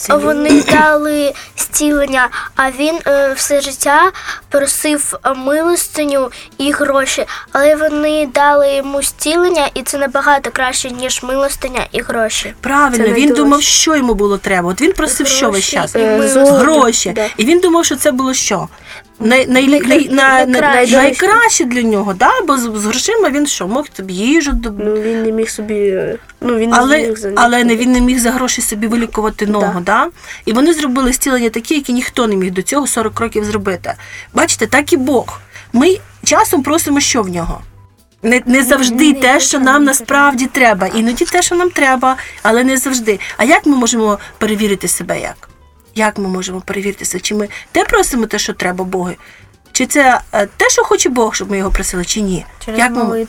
Вони 0.09 0.63
дали 0.63 1.33
зцілення, 1.57 2.29
а 2.57 2.71
він 2.71 2.99
е, 3.07 3.33
все 3.33 3.61
життя 3.61 4.13
просив 4.49 5.15
е, 5.25 5.35
милостиню 5.35 6.31
і 6.59 6.73
гроші. 6.73 7.27
Але 7.53 7.77
вони 7.77 8.29
дали 8.35 8.75
йому 8.75 9.03
зцілення, 9.03 9.71
і 9.75 9.83
це 9.83 9.99
набагато 9.99 10.51
краще, 10.51 10.91
ніж 10.91 11.23
милостиня 11.23 11.87
і 11.93 12.01
гроші. 12.03 12.55
Правильно, 12.61 13.05
Це 13.05 13.13
він 13.13 13.35
думав, 13.35 13.63
що 13.63 13.97
йому 13.97 14.15
було 14.15 14.39
треба. 14.39 14.69
От 14.69 14.81
він 14.81 14.93
просив, 14.93 15.27
що 15.27 15.51
весь 15.51 15.65
час? 15.65 15.97
Е. 15.97 16.19
Гроші. 16.37 17.15
І 17.37 17.45
він 17.45 17.61
думав, 17.61 17.85
що 17.85 17.97
це 17.97 18.13
було 18.13 18.35
що? 18.35 18.69
Най, 19.21 19.47
най, 19.47 19.67
най, 19.67 19.81
Найкра- 19.81 20.13
на- 20.13 20.47
на- 20.47 20.61
найкраще. 20.61 20.97
найкраще 20.97 21.65
для 21.65 21.83
нього, 21.83 22.15
да? 22.15 22.31
бо 22.47 22.57
з, 22.57 22.61
з 22.61 22.85
грошима 22.85 23.31
він 23.31 23.47
що, 23.47 23.69
мог 23.69 23.87
собі 23.97 24.15
їжу 24.15 24.53
Ну 24.79 24.95
він 24.95 25.23
не 25.23 25.33
міг 25.33 25.51
собі. 25.51 25.97
Ну 26.41 26.57
він 26.57 26.71
не 26.71 26.77
але, 26.77 27.17
за 27.17 27.33
але 27.37 27.65
не 27.65 27.77
він 27.77 27.93
не 27.93 28.01
міг 28.01 28.19
за 28.19 28.31
гроші 28.31 28.63
собі 28.63 28.87
вилікувати 28.87 29.47
ногу. 29.47 29.81
Да. 29.81 30.09
І 30.45 30.53
вони 30.53 30.73
зробили 30.75 31.13
зцілення 31.13 31.51
такі, 31.51 31.75
які 31.75 31.93
ніхто 31.93 32.27
не 32.27 32.37
міг 32.37 32.51
до 32.51 32.63
цього 32.63 32.87
40 32.87 33.21
років 33.21 33.45
зробити. 33.45 33.95
Бачите, 34.35 34.67
так 34.67 34.93
і 34.93 34.97
Бог. 34.97 35.41
Ми 35.73 35.99
часом 36.25 36.63
просимо, 36.63 37.01
що 37.01 37.23
в 37.23 37.29
нього. 37.29 37.61
Не, 38.23 38.43
не 38.47 38.63
завжди 38.63 39.13
те, 39.15 39.41
що 39.41 39.59
нам 39.59 39.85
насправді 39.85 40.47
треба. 40.47 40.87
Іноді 40.87 41.25
те, 41.25 41.43
що 41.43 41.55
нам 41.55 41.71
треба, 41.71 42.17
але 42.43 42.65
не 42.65 42.77
завжди. 42.77 43.21
А 43.37 43.45
як 43.45 43.67
ми 43.67 43.77
можемо 43.77 44.19
перевірити 44.39 44.89
себе? 44.89 45.21
Як? 45.21 45.49
Як 45.95 46.19
ми 46.19 46.29
можемо 46.29 46.61
перевірити 46.61 47.05
себе? 47.05 47.21
Чи 47.21 47.35
ми 47.35 47.49
те 47.73 47.85
просимо 47.85 48.27
те, 48.27 48.39
що 48.39 48.53
треба 48.53 48.85
Богу? 48.85 49.11
Чи 49.73 49.87
це 49.87 50.21
е, 50.33 50.49
те, 50.57 50.69
що 50.71 50.85
хоче 50.85 51.09
Бог, 51.09 51.35
щоб 51.35 51.51
ми 51.51 51.59
його 51.59 51.71
просили, 51.71 52.05
чи 52.05 52.21
ні? 52.21 52.47
Через 52.65 52.79
як 52.79 52.91
ми-. 52.91 53.27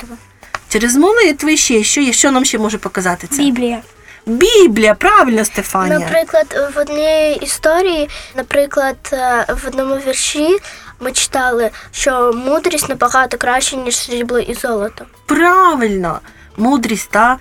Через 0.70 0.96
молитви 0.96 1.58
ще, 1.58 1.84
що 1.84 2.02
є, 2.02 2.14
що 2.14 2.32
нам 2.32 2.46
ще 2.46 2.58
може 2.58 2.78
показати 2.78 3.28
це? 3.28 3.38
Біблія. 3.38 3.82
Біблія, 4.26 4.96
правильно, 4.96 5.46
Стефанія. 5.46 6.00
Наприклад, 6.00 6.72
в 6.76 6.80
одній 6.80 7.36
історії, 7.42 8.10
наприклад, 8.36 8.98
е, 9.14 9.46
в 9.64 9.68
одному 9.68 9.96
вірші 9.96 10.58
ми 11.00 11.12
читали, 11.12 11.70
що 11.92 12.34
мудрість 12.34 12.90
набагато 12.90 13.38
краще, 13.38 13.78
ніж 13.78 13.98
срібло 13.98 14.40
і 14.40 14.54
золото. 14.54 15.06
Правильно. 15.26 16.20
Мудрість, 16.58 17.10
та? 17.10 17.38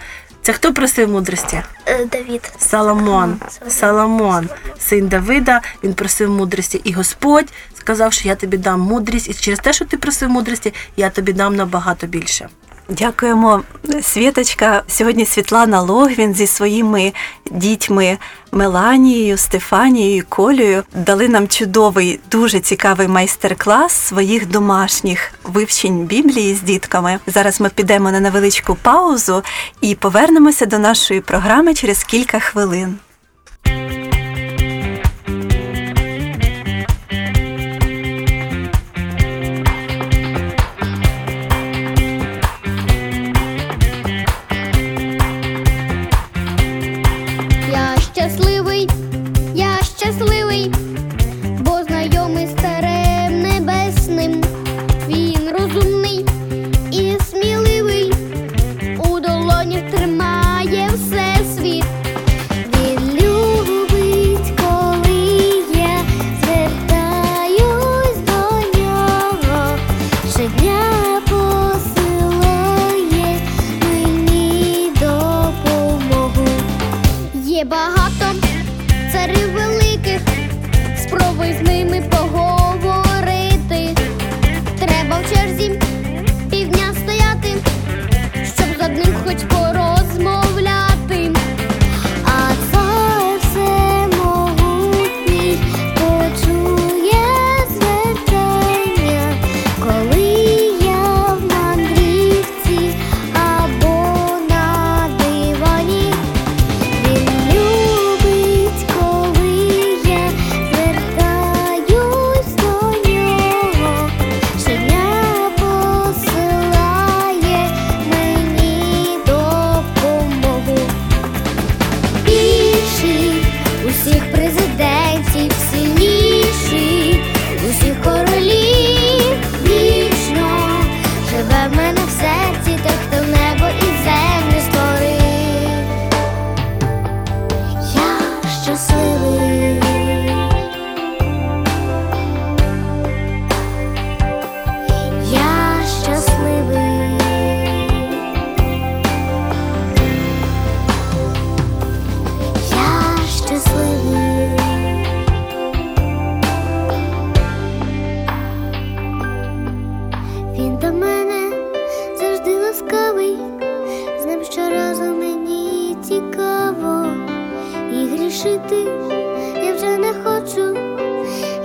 Це 0.51 0.55
хто 0.55 0.75
просив 0.75 1.09
мудрості? 1.09 1.63
Е, 1.87 2.05
Давід. 2.05 2.53
Соломон. 2.59 3.41
Соломон, 3.69 4.49
син 4.79 5.09
Давида, 5.09 5.61
він 5.85 5.95
просив 5.95 6.31
мудрості. 6.31 6.81
І 6.85 6.93
Господь 6.93 7.53
сказав, 7.75 8.13
що 8.13 8.29
я 8.29 8.35
тобі 8.35 8.57
дам 8.57 8.81
мудрість, 8.81 9.29
і 9.29 9.35
через 9.35 9.59
те, 9.59 9.73
що 9.73 9.85
ти 9.85 9.97
просив 9.97 10.31
мудрості, 10.31 10.75
я 10.97 11.11
тобі 11.11 11.33
дам 11.33 11.57
набагато 11.57 12.07
більше. 12.07 12.49
Дякуємо, 12.91 13.63
Світочка. 14.03 14.83
Сьогодні 14.89 15.27
Світлана 15.27 15.81
Логвін 15.81 16.35
зі 16.35 16.47
своїми 16.47 17.13
дітьми 17.51 18.19
Меланією, 18.53 19.37
Стефанією 19.37 20.17
і 20.17 20.21
Колею 20.21 20.83
дали 20.95 21.29
нам 21.29 21.49
чудовий, 21.49 22.21
дуже 22.31 22.61
цікавий 22.61 23.09
майстер-клас 23.09 23.93
своїх 23.93 24.49
домашніх 24.49 25.33
вивчень 25.45 26.05
Біблії 26.05 26.55
з 26.55 26.63
дітками. 26.63 27.19
Зараз 27.27 27.61
ми 27.61 27.69
підемо 27.69 28.11
на 28.11 28.21
невеличку 28.21 28.75
паузу 28.83 29.43
і 29.81 29.95
повернемося 29.95 30.67
до 30.67 30.79
нашої 30.79 31.21
програми 31.21 31.75
через 31.75 32.05
кілька 32.05 32.39
хвилин. 32.39 32.99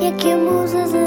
Як 0.05 0.25
йому 0.25 0.67
зазираю 0.67 1.04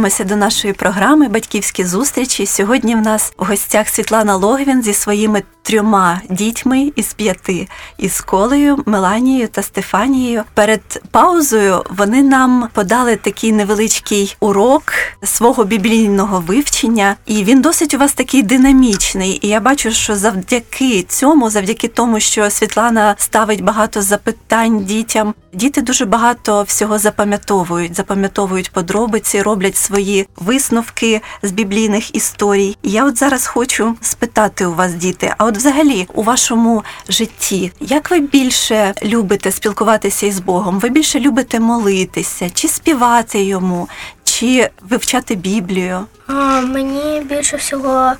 Ми 0.00 0.04
вертаємося 0.04 0.34
до 0.34 0.40
нашої 0.40 0.74
програми 0.74 1.28
Батьківські 1.28 1.84
зустрічі. 1.84 2.46
Сьогодні 2.46 2.94
в 2.94 3.00
нас 3.00 3.32
у 3.38 3.44
гостях 3.44 3.88
Світлана 3.88 4.36
Логвін 4.36 4.82
зі 4.82 4.94
своїми 4.94 5.42
трьома 5.62 6.20
дітьми 6.30 6.92
із 6.96 7.12
п'яти 7.12 7.68
із 7.98 8.20
Колею, 8.20 8.82
Меланією 8.86 9.48
та 9.48 9.62
Стефанією. 9.62 10.42
Перед 10.54 11.02
паузою 11.10 11.84
вони 11.90 12.22
нам 12.22 12.68
подали 12.72 13.16
такий 13.16 13.52
невеличкий 13.52 14.36
урок 14.40 14.92
свого 15.24 15.64
біблійного 15.64 16.40
вивчення, 16.40 17.16
і 17.26 17.44
він 17.44 17.60
досить 17.60 17.94
у 17.94 17.98
вас 17.98 18.12
такий 18.12 18.42
динамічний. 18.42 19.38
І 19.42 19.48
я 19.48 19.60
бачу, 19.60 19.90
що 19.90 20.16
завдяки 20.16 21.02
цьому, 21.02 21.50
завдяки 21.50 21.88
тому, 21.88 22.20
що 22.20 22.50
Світлана 22.50 23.14
ставить 23.18 23.64
багато 23.64 24.02
запитань 24.02 24.84
дітям, 24.84 25.34
діти 25.52 25.82
дуже 25.82 26.04
багато 26.04 26.62
всього 26.62 26.98
запам'ятовують, 26.98 27.96
запам'ятовують 27.96 28.72
подробиці, 28.72 29.42
роблять 29.42 29.76
свої 29.90 30.26
висновки 30.36 31.20
з 31.42 31.50
біблійних 31.50 32.14
історій. 32.14 32.76
Я 32.82 33.04
от 33.04 33.18
зараз 33.18 33.46
хочу 33.46 33.96
спитати 34.00 34.66
у 34.66 34.74
вас, 34.74 34.94
діти, 34.94 35.34
а 35.38 35.44
от 35.44 35.56
взагалі 35.56 36.08
у 36.14 36.22
вашому 36.22 36.84
житті, 37.08 37.72
як 37.80 38.10
ви 38.10 38.20
більше 38.20 38.94
любите 39.02 39.52
спілкуватися 39.52 40.26
із 40.26 40.40
Богом? 40.40 40.78
Ви 40.80 40.88
більше 40.88 41.20
любите 41.20 41.60
молитися, 41.60 42.50
чи 42.50 42.68
співати 42.68 43.42
йому, 43.42 43.88
чи 44.24 44.70
вивчати 44.88 45.34
Біблію? 45.34 46.06
А, 46.26 46.60
мені 46.60 47.20
більше 47.20 47.56
всього 47.56 48.12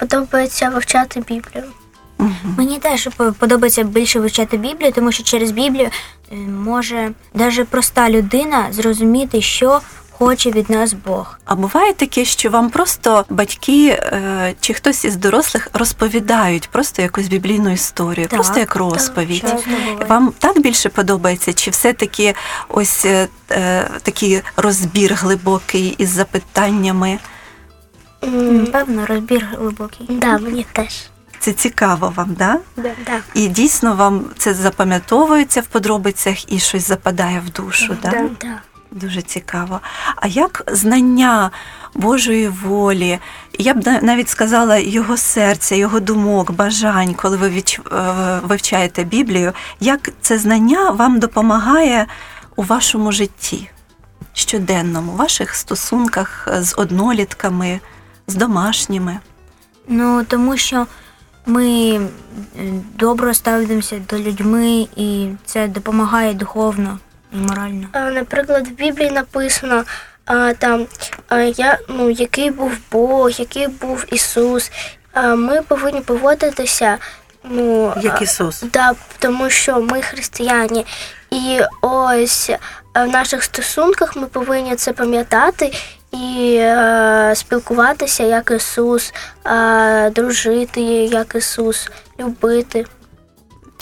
подобається 0.00 0.68
вивчати 0.68 1.20
Біблію. 1.20 1.64
Мені 2.58 2.78
теж 2.78 3.08
по- 3.16 3.32
подобається 3.32 3.82
більше 3.82 4.20
вивчати 4.20 4.56
Біблію, 4.56 4.92
тому 4.92 5.12
що 5.12 5.22
через 5.24 5.50
Біблію 5.50 5.88
е, 6.32 6.36
може 6.64 7.10
навіть 7.34 7.68
проста 7.68 8.10
людина 8.10 8.66
зрозуміти, 8.70 9.42
що 9.42 9.80
хоче 10.18 10.50
від 10.50 10.70
нас 10.70 10.92
Бог. 10.92 11.38
А 11.44 11.54
буває 11.54 11.92
таке, 11.92 12.24
що 12.24 12.50
вам 12.50 12.70
просто 12.70 13.24
батьки 13.30 13.88
е, 13.88 14.54
чи 14.60 14.74
хтось 14.74 15.04
із 15.04 15.16
дорослих 15.16 15.68
розповідають 15.72 16.68
просто 16.68 17.02
якусь 17.02 17.26
біблійну 17.28 17.72
історію, 17.72 18.26
Так, 18.28 18.36
просто 18.38 18.58
як 18.58 18.76
розповідь. 18.76 19.42
буває. 19.44 20.06
Вам 20.08 20.32
так 20.38 20.60
більше 20.60 20.88
подобається, 20.88 21.52
чи 21.52 21.70
все-таки 21.70 22.34
ось 22.68 23.04
е, 23.04 23.28
е, 23.50 23.90
такий 24.02 24.42
розбір 24.56 25.14
глибокий 25.14 25.94
із 25.98 26.08
запитаннями? 26.08 27.18
Певно, 28.72 29.06
розбір 29.06 29.48
глибокий. 29.58 30.06
Да, 30.10 30.38
мені 30.38 30.66
теж. 30.72 31.04
Це 31.38 31.52
цікаво 31.52 32.12
вам, 32.16 32.34
да? 32.38 32.58
Да. 32.76 32.92
І 33.34 33.48
дійсно 33.48 33.94
вам 33.94 34.24
це 34.38 34.54
запам'ятовується 34.54 35.60
в 35.60 35.66
подробицях 35.66 36.52
і 36.52 36.58
щось 36.58 36.88
западає 36.88 37.42
в 37.46 37.50
душу, 37.50 37.96
да? 38.02 38.10
Да. 38.40 38.60
Дуже 38.94 39.22
цікаво. 39.22 39.80
А 40.16 40.26
як 40.26 40.64
знання 40.72 41.50
Божої 41.94 42.48
волі, 42.48 43.18
я 43.58 43.74
б 43.74 44.00
навіть 44.02 44.28
сказала 44.28 44.76
його 44.76 45.16
серця, 45.16 45.74
його 45.74 46.00
думок, 46.00 46.50
бажань, 46.50 47.14
коли 47.14 47.36
ви 47.36 47.48
е, 47.48 48.40
вивчаєте 48.42 49.04
Біблію, 49.04 49.52
як 49.80 50.10
це 50.20 50.38
знання 50.38 50.90
вам 50.90 51.18
допомагає 51.18 52.06
у 52.56 52.62
вашому 52.62 53.12
житті 53.12 53.70
щоденному, 54.32 55.12
у 55.12 55.16
ваших 55.16 55.54
стосунках 55.54 56.48
з 56.60 56.74
однолітками, 56.76 57.80
з 58.26 58.34
домашніми? 58.34 59.18
Ну 59.88 60.24
тому 60.24 60.56
що 60.56 60.86
ми 61.46 61.94
е, 61.96 62.08
добре 62.98 63.34
ставимося 63.34 64.02
до 64.10 64.18
людьми, 64.18 64.86
і 64.96 65.28
це 65.44 65.68
допомагає 65.68 66.34
духовно 66.34 66.98
морально. 67.34 67.88
Наприклад, 67.94 68.68
в 68.68 68.70
Біблії 68.70 69.10
написано 69.10 69.84
а, 70.26 70.52
там, 70.52 70.86
а, 71.28 71.38
я, 71.38 71.78
ну, 71.88 72.10
який 72.10 72.50
був 72.50 72.72
Бог, 72.92 73.30
який 73.30 73.68
був 73.68 74.04
Ісус. 74.12 74.70
А, 75.12 75.34
Ми 75.34 75.62
повинні 75.62 76.00
поводитися. 76.00 76.98
Ну, 77.44 77.94
Як 78.02 78.22
Ісус. 78.22 78.62
Да, 78.72 78.92
тому 79.18 79.50
що 79.50 79.80
ми 79.80 80.02
християні. 80.02 80.86
І 81.30 81.60
ось 81.80 82.50
в 82.94 83.06
наших 83.06 83.42
стосунках 83.42 84.16
ми 84.16 84.26
повинні 84.26 84.76
це 84.76 84.92
пам'ятати 84.92 85.72
і 86.12 86.56
е, 86.60 87.32
спілкуватися 87.34 88.22
як 88.22 88.50
Ісус, 88.50 89.12
е, 89.46 90.10
дружити 90.10 90.80
як 90.80 91.34
Ісус, 91.34 91.90
любити. 92.20 92.86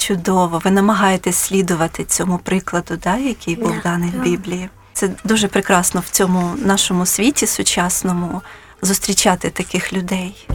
Чудово, 0.07 0.61
ви 0.63 0.71
намагаєтесь 0.71 1.35
слідувати 1.37 2.03
цьому 2.03 2.37
прикладу, 2.37 2.97
да, 3.03 3.17
який 3.17 3.55
був 3.55 3.71
Да, 3.71 3.81
даний 3.83 4.09
в. 4.09 4.21
Біблії. 4.21 4.69
Це 4.93 5.09
дуже 5.23 5.47
прекрасно 5.47 6.03
в 6.05 6.09
цьому 6.09 6.53
нашому 6.57 7.05
світі 7.05 7.47
сучасному 7.47 8.41
зустрічати 8.81 9.49
таких 9.49 9.93
людей. 9.93 10.47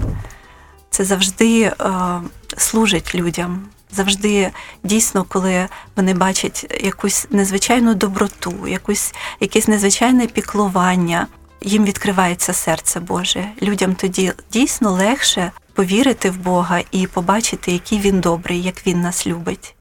Це 0.91 1.05
завжди 1.05 1.61
е, 1.63 1.75
служить 2.57 3.15
людям. 3.15 3.63
Завжди 3.93 4.51
дійсно, 4.83 5.25
коли 5.25 5.69
вони 5.97 6.15
бачать 6.15 6.81
якусь 6.85 7.27
незвичайну 7.31 7.95
доброту, 7.95 8.69
якусь, 8.69 9.15
якесь 9.41 9.69
незвичайне 9.69 10.27
піклування, 10.27 11.27
їм 11.61 11.85
відкривається 11.85 12.53
серце 12.53 13.01
Боже. 13.01 13.49
Людям 13.63 13.95
тоді 13.95 14.33
дійсно 14.53 14.91
легше 14.91 15.53
повірити 15.79 16.31
в 16.31 16.37
Бога 16.37 16.81
і 16.93 17.07
побачити, 17.07 17.73
який 17.73 18.01
він 18.01 18.21
добрий, 18.21 18.63
як 18.63 18.87
він 18.87 19.01
нас 19.01 19.27
любить. 19.27 19.75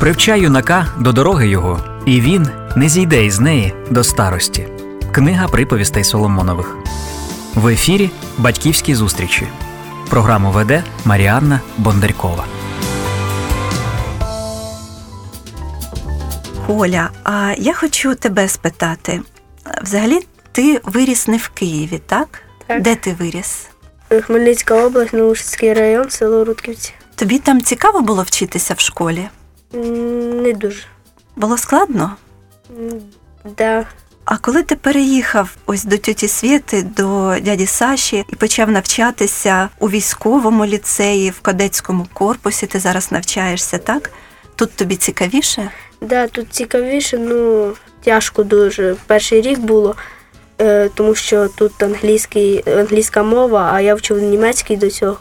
Привчай 0.00 0.40
юнака 0.40 0.86
до 0.98 1.12
дороги 1.12 1.48
його, 1.48 1.80
і 2.06 2.20
він 2.20 2.48
не 2.76 2.88
зійде 2.88 3.24
із 3.24 3.40
неї 3.40 3.74
до 3.90 4.04
старості. 4.04 4.68
Книга 5.12 5.48
приповістей 5.48 6.04
Соломонових. 6.04 6.76
В 7.54 7.68
ефірі 7.68 8.10
Батьківські 8.38 8.94
зустрічі. 8.94 9.46
Програму 10.10 10.50
веде 10.50 10.84
Маріанна 11.04 11.60
Бондарькова. 11.78 12.44
Коля, 16.66 17.10
а 17.24 17.54
я 17.58 17.74
хочу 17.74 18.14
тебе 18.14 18.48
спитати. 18.48 19.20
Взагалі, 19.82 20.20
ти 20.52 20.80
виріс 20.84 21.28
не 21.28 21.36
в 21.36 21.48
Києві, 21.48 22.00
так? 22.06 22.42
Так. 22.66 22.82
Де 22.82 22.94
ти 22.94 23.16
виріс? 23.18 23.71
Хмельницька 24.20 24.86
область, 24.86 25.12
Наушицький 25.12 25.72
район, 25.72 26.10
село 26.10 26.44
Рудківці. 26.44 26.92
Тобі 27.14 27.38
там 27.38 27.60
цікаво 27.60 28.00
було 28.00 28.22
вчитися 28.22 28.74
в 28.74 28.80
школі? 28.80 29.28
Не 29.72 30.52
дуже. 30.52 30.82
Було 31.36 31.58
складно? 31.58 32.16
Да. 33.58 33.86
А 34.24 34.36
коли 34.36 34.62
ти 34.62 34.76
переїхав 34.76 35.56
ось 35.66 35.84
до 35.84 35.98
тьоті 35.98 36.28
Свєти, 36.28 36.82
до 36.82 37.36
дяді 37.40 37.66
Саші 37.66 38.24
і 38.32 38.36
почав 38.36 38.70
навчатися 38.70 39.68
у 39.78 39.90
військовому 39.90 40.66
ліцеї, 40.66 41.30
в 41.30 41.40
кадетському 41.40 42.06
корпусі, 42.12 42.66
ти 42.66 42.80
зараз 42.80 43.12
навчаєшся, 43.12 43.78
так? 43.78 44.10
Тут 44.56 44.72
тобі 44.72 44.96
цікавіше? 44.96 45.70
Да, 46.00 46.26
тут 46.26 46.46
цікавіше, 46.50 47.18
ну 47.18 47.72
тяжко 48.04 48.44
дуже. 48.44 48.96
Перший 49.06 49.40
рік 49.40 49.58
було, 49.58 49.90
е, 49.90 49.94
тому 50.94 51.14
що 51.14 51.48
тут 51.48 51.82
англійський, 51.82 52.64
англійська 52.66 53.22
мова, 53.22 53.70
а 53.74 53.80
я 53.80 53.94
вчив 53.94 54.22
німецький 54.22 54.76
до 54.76 54.90
цього. 54.90 55.18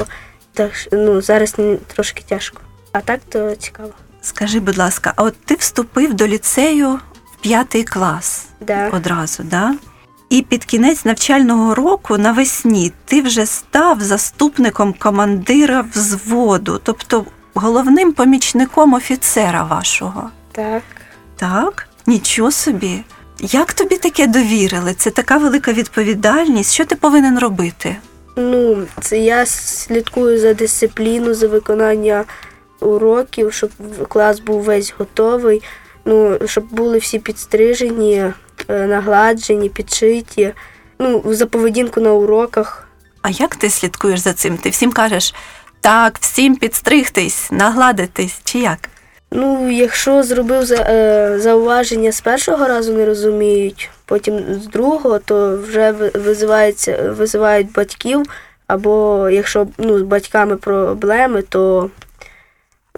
Так 0.54 0.72
ну, 0.92 1.22
зараз 1.22 1.56
трошки 1.96 2.24
тяжко. 2.28 2.62
А 2.92 3.02
так 3.02 3.20
то 3.30 3.56
цікаво. 3.56 3.90
Скажи, 4.22 4.60
будь 4.60 4.78
ласка, 4.78 5.14
а 5.16 5.24
от 5.24 5.36
ти 5.46 5.56
вступив 5.56 6.14
до 6.14 6.28
ліцею 6.28 6.90
в 7.34 7.42
п'ятий 7.42 7.84
клас 7.84 8.46
Да. 8.62 8.90
одразу, 8.90 9.44
да? 9.44 9.74
І 10.30 10.42
під 10.42 10.66
кінець 10.66 11.06
навчального 11.06 11.76
року 11.76 12.18
навесні 12.18 12.92
ти 13.06 13.22
вже 13.22 13.46
став 13.46 14.02
заступником 14.02 14.94
командира 15.00 15.86
взводу. 15.96 16.80
Тобто 16.84 17.26
головним 17.54 18.14
помічником 18.14 18.94
офіцера 18.94 19.64
вашого. 19.64 20.30
Так. 20.52 20.84
Так, 21.36 21.88
нічого 22.08 22.52
собі. 22.52 23.04
Як 23.44 23.74
тобі 23.74 23.98
таке 23.98 24.28
довірили? 24.28 24.94
Це 24.94 25.10
така 25.10 25.38
велика 25.38 25.74
відповідальність. 25.74 26.74
Що 26.74 26.86
ти 26.86 26.96
повинен 26.96 27.40
робити? 27.40 27.96
Ну, 28.36 28.84
це 29.02 29.20
я 29.20 29.46
слідкую 29.46 30.40
за 30.40 30.54
дисципліну, 30.54 31.34
за 31.34 31.48
виконання 31.48 32.24
уроків, 32.80 33.54
щоб 33.54 33.72
клас 34.08 34.40
був 34.40 34.64
весь 34.64 34.94
готовий. 34.98 35.62
Ну, 36.06 36.40
щоб 36.46 36.64
були 36.72 36.98
всі 36.98 37.20
підстрижені, 37.20 38.16
е, 38.68 38.88
нагладжені, 38.88 39.70
підшиті. 39.70 40.54
Ну, 41.00 41.24
за 41.26 41.46
поведінку 41.46 42.02
на 42.02 42.14
уроках. 42.14 42.88
А 43.22 43.30
як 43.30 43.56
ти 43.56 43.70
слідкуєш 43.70 44.20
за 44.20 44.34
цим? 44.34 44.58
Ти 44.58 44.70
всім 44.70 44.92
кажеш 44.92 45.34
так, 45.82 46.18
всім 46.22 46.56
підстригтись, 46.56 47.52
нагладитись, 47.52 48.42
чи 48.44 48.60
як? 48.60 48.90
Ну, 49.34 49.70
якщо 49.72 50.24
зробив 50.24 50.66
за, 50.66 50.76
е, 50.76 51.40
зауваження 51.40 52.12
з 52.12 52.22
першого 52.22 52.68
разу 52.68 52.94
не 52.94 53.06
розуміють, 53.06 53.90
потім 54.06 54.54
з 54.62 54.68
другого, 54.68 55.20
то 55.20 55.58
вже 55.58 55.92
ви- 55.92 56.12
визивається, 56.16 57.12
визивають 57.18 57.72
батьків, 57.72 58.24
або 58.68 59.30
якщо 59.30 59.68
ну, 59.78 60.00
з 60.00 60.02
батьками 60.02 60.56
проблеми, 60.56 61.42
то 61.42 61.90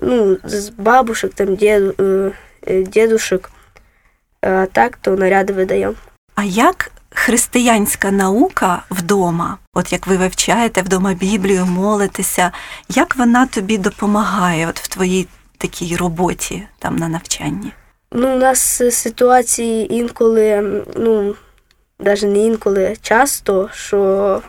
ну, 0.02 0.38
з 0.44 0.70
бабушек, 0.70 1.34
там, 1.34 1.58
е, 1.62 1.82
е, 2.68 2.84
дідушек, 2.84 3.52
а 4.42 4.66
так, 4.72 4.98
то 5.02 5.12
наряди 5.12 5.54
видаємо. 5.54 5.94
А 6.36 6.44
як 6.44 6.92
християнська 7.10 8.12
наука 8.12 8.84
вдома, 8.90 9.58
от 9.74 9.92
як 9.92 10.08
ви 10.08 10.18
вивчаєте 10.18 10.82
вдома 10.82 11.14
Біблію, 11.14 11.66
молитеся, 11.66 12.52
як 12.90 13.16
вона 13.16 13.46
тобі 13.46 13.78
допомагає 13.78 14.68
от 14.68 14.80
в 14.80 14.88
твоїй 14.88 15.28
такій 15.64 15.96
роботі 15.96 16.64
там 16.80 16.96
на 16.96 17.08
навчанні? 17.08 17.72
Ну, 18.12 18.34
у 18.34 18.38
нас 18.38 18.82
е, 18.82 18.92
ситуації 18.92 19.94
інколи, 19.96 20.62
ну, 20.96 21.36
навіть 22.00 22.24
не 22.24 22.40
інколи, 22.40 22.96
часто, 23.02 23.70
що 23.74 24.42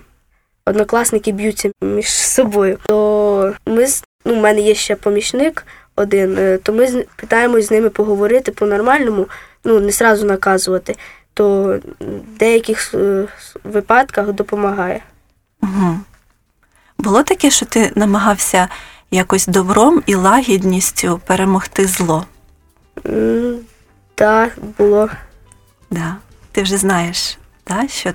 однокласники 0.67 1.33
б'ються 1.33 1.71
між 1.83 2.13
собою. 2.13 2.79
То 2.87 3.55
ми 3.67 3.87
ну, 4.25 4.35
в 4.35 4.43
мене 4.43 4.61
є 4.61 4.75
ще 4.75 4.97
помічник 4.97 5.67
один, 5.97 6.39
е, 6.39 6.59
то 6.59 6.73
ми 6.73 7.05
питаємось 7.17 7.67
з 7.67 7.71
ними 7.71 7.89
поговорити 7.89 8.53
по-нормальному, 8.53 9.27
ну, 9.65 9.81
не 9.81 9.93
сразу 9.93 10.27
наказувати. 10.27 10.97
То 11.35 11.79
в 12.01 12.39
деяких 12.39 12.95
е, 12.95 13.27
випадках 13.65 14.33
допомагає. 14.33 15.01
Угу. 15.63 15.99
Було 16.99 17.23
таке, 17.23 17.51
що 17.51 17.67
ти 17.67 17.93
намагався 17.95 18.69
якось 19.15 19.47
добром 19.47 20.03
і 20.07 20.15
лагідністю 20.15 21.21
перемогти 21.27 21.87
зло? 21.87 22.27
М, 23.07 23.57
Так, 24.15 24.53
було. 24.79 25.09
Да. 25.91 26.17
Ти 26.53 26.63
вже 26.63 26.77
знаєш, 26.79 27.39
да, 27.69 27.89
що, 27.89 28.13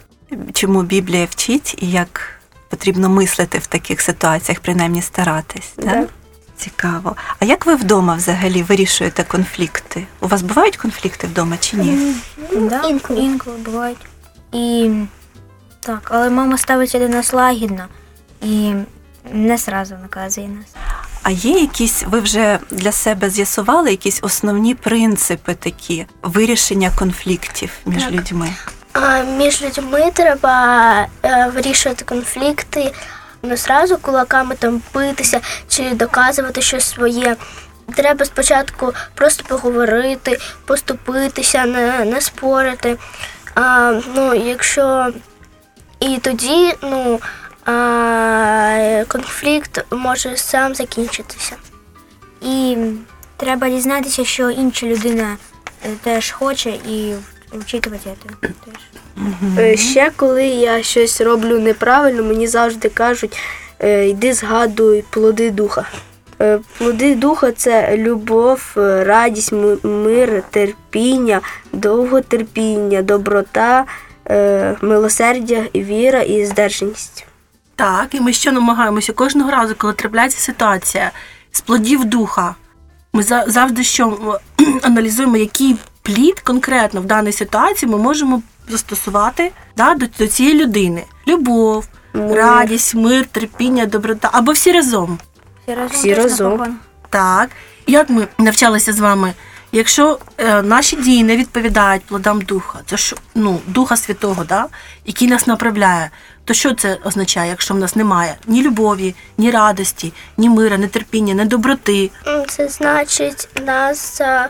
чому 0.54 0.84
Біблія 0.84 1.26
вчить 1.26 1.76
і 1.82 1.92
як 1.92 2.32
потрібно 2.70 3.10
мислити 3.10 3.58
в 3.58 3.68
таких 3.68 4.02
ситуаціях, 4.02 4.60
принаймні 4.60 5.02
старатись. 5.02 5.74
Да? 5.78 5.84
Да. 5.86 6.08
Цікаво. 6.58 7.16
А 7.40 7.46
як 7.46 7.66
ви 7.66 7.76
вдома 7.76 8.16
взагалі 8.16 8.64
вирішуєте 8.64 9.24
конфлікти? 9.24 10.08
У 10.20 10.28
вас 10.28 10.42
бувають 10.42 10.78
конфлікти 10.78 11.28
вдома 11.28 11.58
чи 11.58 11.78
ні? 11.78 12.16
Да, 12.58 12.82
Інколи. 12.84 13.20
інколи 13.20 13.58
бувають. 13.58 13.98
І 14.54 14.92
так, 15.80 16.10
але 16.14 16.30
мама 16.30 16.58
ставиться 16.58 17.00
до 17.00 17.08
нас 17.10 17.34
лагідно 17.34 17.86
і 18.42 18.74
не 19.32 19.58
сразу 19.58 19.96
наказує 20.02 20.48
нас. 20.48 20.66
А 21.24 21.30
є 21.32 21.60
якісь, 21.60 22.04
ви 22.08 22.20
вже 22.20 22.60
для 22.72 22.92
себе 22.92 23.30
з'ясували 23.30 23.92
якісь 23.92 24.20
основні 24.22 24.76
принципи 24.76 25.54
такі 25.56 26.06
вирішення 26.24 26.92
конфліктів 26.96 27.72
між 27.86 28.04
Так. 28.04 28.12
людьми? 28.12 28.50
А 28.94 29.24
між 29.24 29.62
людьми 29.62 30.12
треба 30.14 31.08
е, 31.24 31.52
вирішувати 31.56 32.06
конфлікти 32.06 32.94
не 33.44 33.58
зразу 33.58 33.98
кулаками 33.98 34.56
там 34.56 34.82
битися 34.94 35.42
чи 35.68 35.90
доказувати 35.90 36.62
щось 36.62 36.90
своє. 36.90 37.36
Треба 37.96 38.26
спочатку 38.26 38.94
просто 39.14 39.44
поговорити, 39.48 40.40
поступитися, 40.66 41.66
не, 41.66 42.06
не 42.06 42.22
спорити. 42.22 42.98
А, 43.56 44.00
ну, 44.16 44.34
якщо 44.34 45.14
і 46.00 46.18
тоді 46.18 46.74
ну, 46.82 47.20
а, 47.66 49.04
конфлікт 49.08 49.86
може 49.92 50.38
сам 50.38 50.76
закінчитися. 50.76 51.56
І 52.42 52.78
треба 53.38 53.70
дізнатися, 53.70 54.26
що 54.26 54.50
інша 54.50 54.86
людина 54.86 55.38
е, 55.86 55.90
теж 56.04 56.32
хоче, 56.32 56.70
і 56.70 57.14
вчитувати 57.54 58.10
це 58.32 58.48
теж. 58.48 58.82
Е, 59.58 59.78
Ще 59.78 60.12
коли 60.16 60.46
я 60.46 60.84
щось 60.84 61.22
роблю 61.22 61.60
неправильно, 61.60 62.24
мені 62.24 62.48
завжди 62.48 62.90
кажуть, 62.90 63.38
е, 63.80 64.08
йди 64.08 64.34
згадуй 64.34 65.04
плоди 65.10 65.52
духа. 65.52 65.86
Плоди 66.78 67.16
духа 67.16 67.52
це 67.52 67.98
любов, 67.98 68.72
радість, 68.76 69.52
мир, 69.84 70.44
терпіння, 70.50 71.42
довготерпіння, 71.74 73.02
доброта, 73.02 73.86
милосердя, 74.82 75.64
віра 75.76 76.22
і 76.22 76.46
здержаність. 76.46 77.26
Так, 77.80 78.16
і 78.16 78.20
ми 78.20 78.34
ще 78.34 78.52
намагаємося 78.52 79.14
кожного 79.14 79.52
разу, 79.52 79.76
коли 79.78 79.94
трапляється 79.94 80.40
ситуація 80.40 81.12
з 81.52 81.62
плодів 81.62 82.06
духа. 82.06 82.56
Ми 83.14 83.24
за- 83.24 83.44
завжди 83.48 83.84
що 83.84 84.40
аналізуємо, 84.82 85.38
який 85.38 85.76
плід 86.02 86.40
конкретно 86.40 87.02
в 87.02 87.06
даній 87.06 87.32
ситуації 87.32 87.92
ми 87.92 87.98
можемо 87.98 88.42
застосувати 88.70 89.52
да, 89.78 89.94
до, 89.94 90.06
до 90.20 90.28
цієї 90.28 90.64
людини: 90.64 91.04
любов, 91.28 91.88
Мир. 92.14 92.38
радість, 92.38 92.96
мир, 92.96 93.26
терпіння, 93.26 93.86
доброта 93.86 94.30
або 94.34 94.52
всі 94.52 94.72
разом. 94.72 95.20
Всі 95.66 95.76
разом. 95.76 95.98
Всі 95.98 96.14
разом. 96.14 96.78
Так, 97.10 97.50
як 97.88 98.10
ми 98.10 98.28
навчалися 98.38 98.94
з 98.94 99.00
вами? 99.00 99.34
Якщо 99.72 100.20
е, 100.38 100.62
наші 100.62 100.96
дії 100.96 101.24
не 101.24 101.38
відповідають 101.38 102.04
плодам 102.04 102.42
духа, 102.42 102.80
це 102.86 102.98
що 102.98 103.16
ну 103.36 103.60
духа 103.68 103.98
святого, 103.98 104.44
да, 104.44 104.66
який 105.06 105.28
нас 105.28 105.48
направляє, 105.48 106.10
то 106.50 106.54
що 106.54 106.74
це 106.74 106.98
означає, 107.04 107.50
якщо 107.50 107.74
в 107.74 107.78
нас 107.78 107.96
немає 107.96 108.36
ні 108.48 108.64
любові, 108.64 109.16
ні 109.38 109.52
радості, 109.52 110.14
ні 110.38 110.50
мира, 110.50 110.78
ні 110.78 110.88
терпіння, 110.88 111.34
ні 111.34 111.46
доброти? 111.46 112.12
Це 112.48 112.68
значить, 112.68 113.48
нас 113.66 114.22
е, 114.22 114.50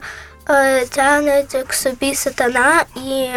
е, 0.50 0.86
тягне 0.86 1.44
к 1.68 1.74
собі 1.74 2.16
сатана, 2.16 2.84
і 2.96 3.28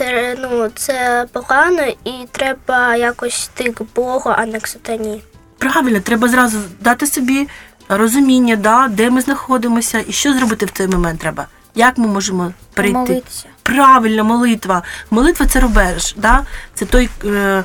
е, 0.00 0.36
ну, 0.38 0.68
це 0.74 1.26
погано, 1.32 1.82
і 2.04 2.12
треба 2.32 2.96
якось 2.96 3.50
йти 3.54 3.72
к 3.72 3.84
Богу, 3.96 4.30
а 4.36 4.46
не 4.46 4.60
к 4.60 4.66
сатані. 4.66 5.22
Правильно, 5.58 6.00
треба 6.00 6.28
зразу 6.28 6.58
дати 6.80 7.06
собі 7.06 7.48
розуміння, 7.88 8.56
да, 8.56 8.88
де 8.88 9.10
ми 9.10 9.20
знаходимося 9.20 10.04
і 10.08 10.12
що 10.12 10.32
зробити 10.32 10.66
в 10.66 10.70
цей 10.70 10.88
момент 10.88 11.20
треба. 11.20 11.46
Як 11.74 11.98
ми 11.98 12.08
можемо 12.08 12.52
перейти? 12.74 12.98
Помолитися. 12.98 13.47
Правильно, 13.68 14.24
молитва. 14.24 14.82
Молитва 15.10 15.46
це 15.46 15.60
рубеж, 15.60 16.14
да? 16.16 16.44
це 16.74 16.84
той, 16.84 17.08
е, 17.24 17.64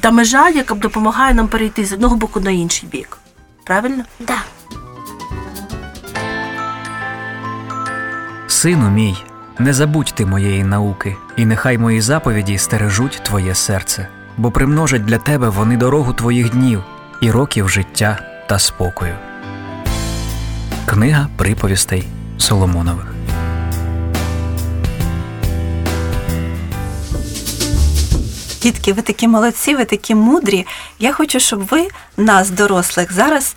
та 0.00 0.10
межа, 0.10 0.48
яка 0.48 0.74
допомагає 0.74 1.34
нам 1.34 1.48
перейти 1.48 1.84
з 1.84 1.92
одного 1.92 2.16
боку 2.16 2.40
на 2.40 2.50
інший 2.50 2.88
бік. 2.88 3.18
Правильно? 3.64 4.04
Да. 4.20 4.36
Сину 8.46 8.90
мій, 8.90 9.24
не 9.58 9.72
забудь 9.72 10.12
ти 10.16 10.26
моєї 10.26 10.64
науки, 10.64 11.16
і 11.36 11.46
нехай 11.46 11.78
мої 11.78 12.00
заповіді 12.00 12.58
стережуть 12.58 13.20
твоє 13.22 13.54
серце, 13.54 14.08
бо 14.36 14.50
примножать 14.50 15.04
для 15.04 15.18
тебе 15.18 15.48
вони 15.48 15.76
дорогу 15.76 16.12
твоїх 16.12 16.50
днів 16.50 16.82
і 17.20 17.30
років 17.30 17.68
життя 17.68 18.18
та 18.48 18.58
спокою. 18.58 19.14
Книга 20.86 21.28
приповістей 21.36 22.08
Соломонових. 22.38 23.19
Дітки, 28.62 28.92
ви 28.92 29.02
такі 29.02 29.28
молодці, 29.28 29.74
ви 29.74 29.84
такі 29.84 30.14
мудрі. 30.14 30.66
Я 30.98 31.12
хочу, 31.12 31.40
щоб 31.40 31.66
ви 31.66 31.88
нас, 32.16 32.50
дорослих, 32.50 33.12
зараз 33.12 33.56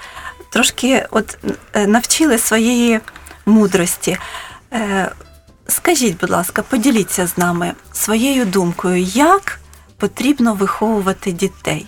трошки 0.49 1.07
от 1.11 1.37
е, 1.73 1.87
навчили 1.87 2.37
своєї 2.37 2.99
мудрості. 3.45 4.17
Е, 4.73 5.11
Скажіть, 5.67 6.19
будь 6.19 6.29
ласка, 6.29 6.61
поділіться 6.61 7.27
з 7.27 7.37
нами 7.37 7.73
своєю 7.93 8.45
думкою, 8.45 8.97
як 9.03 9.59
потрібно 9.97 10.53
виховувати 10.53 11.31
дітей 11.31 11.85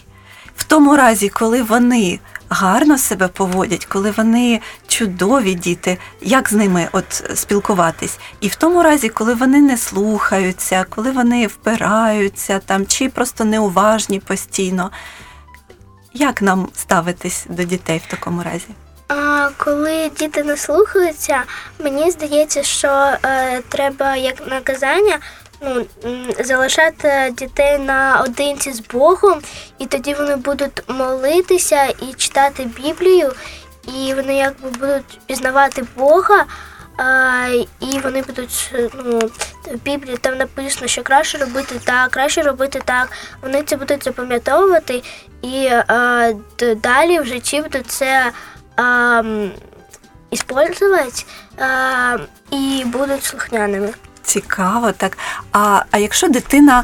в 0.55 0.63
тому 0.63 0.95
разі, 0.95 1.29
коли 1.29 1.63
вони 1.63 2.19
гарно 2.49 2.97
себе 2.97 3.27
поводять, 3.27 3.85
коли 3.85 4.11
вони 4.11 4.61
чудові 4.87 5.53
діти, 5.53 5.97
як 6.21 6.49
з 6.49 6.53
ними 6.53 6.89
от 6.91 7.23
спілкуватись? 7.35 8.19
І 8.41 8.47
в 8.47 8.55
тому 8.55 8.83
разі, 8.83 9.09
коли 9.09 9.33
вони 9.33 9.61
не 9.61 9.77
слухаються, 9.77 10.85
коли 10.89 11.11
вони 11.11 11.47
впираються 11.47 12.59
там 12.59 12.85
чи 12.85 13.09
просто 13.09 13.43
неуважні 13.45 14.19
постійно. 14.19 14.91
Як 16.13 16.41
нам 16.41 16.69
ставитись 16.73 17.45
до 17.49 17.63
дітей 17.63 18.01
в 18.07 18.11
такому 18.11 18.43
разі? 18.43 18.67
А 19.07 19.49
коли 19.57 20.11
діти 20.19 20.43
не 20.43 20.57
слухаються, 20.57 21.43
мені 21.79 22.11
здається, 22.11 22.63
що 22.63 22.87
е, 23.25 23.61
треба 23.69 24.15
як 24.15 24.47
наказання 24.47 25.19
залишати 26.39 27.33
дітей 27.37 27.79
наодинці 27.79 28.71
з 28.71 28.79
Богом, 28.79 29.41
і 29.79 29.85
тоді 29.85 30.13
вони 30.13 30.35
будуть 30.35 30.83
молитися 30.87 31.85
і 31.85 32.13
читати 32.17 32.67
Біблію, 32.83 33.33
і 33.97 34.13
вони 34.13 34.35
якби 34.35 34.69
будуть 34.69 35.19
пізнавати 35.27 35.85
Бога. 35.97 36.45
А, 36.97 37.47
і 37.79 37.99
вони 37.99 38.21
будуть 38.21 38.73
ну, 39.05 39.19
в 39.71 39.83
Біблії 39.83 40.17
там 40.17 40.37
написано, 40.37 40.87
що 40.87 41.03
краще 41.03 41.37
робити 41.37 41.75
так, 41.83 42.11
краще 42.11 42.41
робити 42.41 42.81
так. 42.85 43.09
Вони 43.41 43.63
це 43.63 43.77
будуть 43.77 44.03
запам'ятовувати 44.03 45.03
і 45.41 45.69
а, 45.87 46.31
далі 46.75 47.19
в 47.19 47.25
житті 47.25 47.61
будуть 47.61 47.87
це 47.87 48.31
а, 48.75 49.23
іспользувати 50.31 51.23
а, 51.59 52.17
і 52.51 52.83
будуть 52.85 53.23
слухняними. 53.23 53.93
Цікаво, 54.25 54.91
так. 54.91 55.17
А, 55.51 55.81
а 55.91 55.97
якщо 55.97 56.27
дитина 56.29 56.83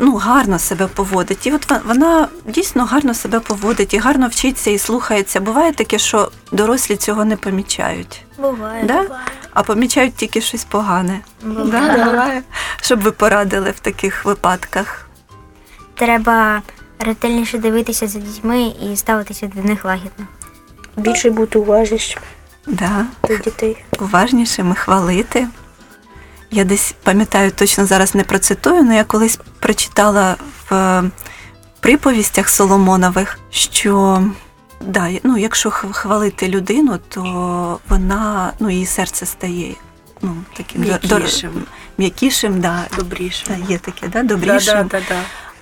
ну, 0.00 0.16
гарно 0.16 0.58
себе 0.58 0.86
поводить, 0.86 1.46
і 1.46 1.52
от 1.52 1.70
вон- 1.70 1.80
вона 1.86 2.28
дійсно 2.46 2.84
гарно 2.84 3.14
себе 3.14 3.40
поводить 3.40 3.94
і 3.94 3.98
гарно 3.98 4.28
вчиться 4.28 4.70
і 4.70 4.78
слухається, 4.78 5.40
буває 5.40 5.72
таке, 5.72 5.98
що 5.98 6.30
дорослі 6.52 6.96
цього 6.96 7.24
не 7.24 7.36
помічають. 7.36 8.22
Буває. 8.38 8.84
Да? 8.84 9.02
Буває. 9.02 9.24
А 9.54 9.62
помічають 9.62 10.14
тільки 10.14 10.40
щось 10.40 10.64
погане. 10.64 11.20
Буває. 11.42 11.96
Да, 11.96 12.04
буває. 12.04 12.42
Щоб 12.82 13.00
ви 13.00 13.10
порадили 13.10 13.70
в 13.70 13.80
таких 13.80 14.24
випадках. 14.24 15.06
Треба 15.94 16.62
ретельніше 16.98 17.58
дивитися 17.58 18.08
за 18.08 18.18
дітьми 18.18 18.62
і 18.82 18.96
ставитися 18.96 19.50
до 19.54 19.62
них 19.62 19.84
лагідно. 19.84 20.26
Більше 20.96 21.30
бути 21.30 21.58
уважнішим 21.58 22.22
Да. 22.66 23.06
до 23.28 23.36
дітей. 23.36 23.84
уважнішими 24.00 24.74
хвалити. 24.74 25.48
Я 26.54 26.64
десь 26.64 26.94
пам'ятаю, 27.02 27.50
точно 27.50 27.86
зараз 27.86 28.14
не 28.14 28.24
процитую, 28.24 28.82
але 28.84 28.94
я 28.94 29.04
колись 29.04 29.38
прочитала 29.60 30.36
в 30.70 30.74
е, 30.74 31.10
приповістях 31.80 32.48
Соломонових, 32.48 33.38
що 33.50 34.22
да, 34.80 35.10
ну, 35.22 35.38
якщо 35.38 35.70
хвалити 35.70 36.48
людину, 36.48 36.98
то 37.08 37.78
вона, 37.88 38.52
ну, 38.60 38.70
її 38.70 38.86
серце 38.86 39.26
стає 39.26 39.74
ну, 40.22 40.36
таким 40.56 40.80
М'якішим. 40.80 41.66
м'якішим, 41.98 42.60
да. 42.60 42.84
добрішим. 42.96 43.66
Є 43.68 43.78
таке, 43.78 44.08
да, 44.08 44.22
Да, 44.82 44.88
да, 44.88 45.00
да, 45.08 45.14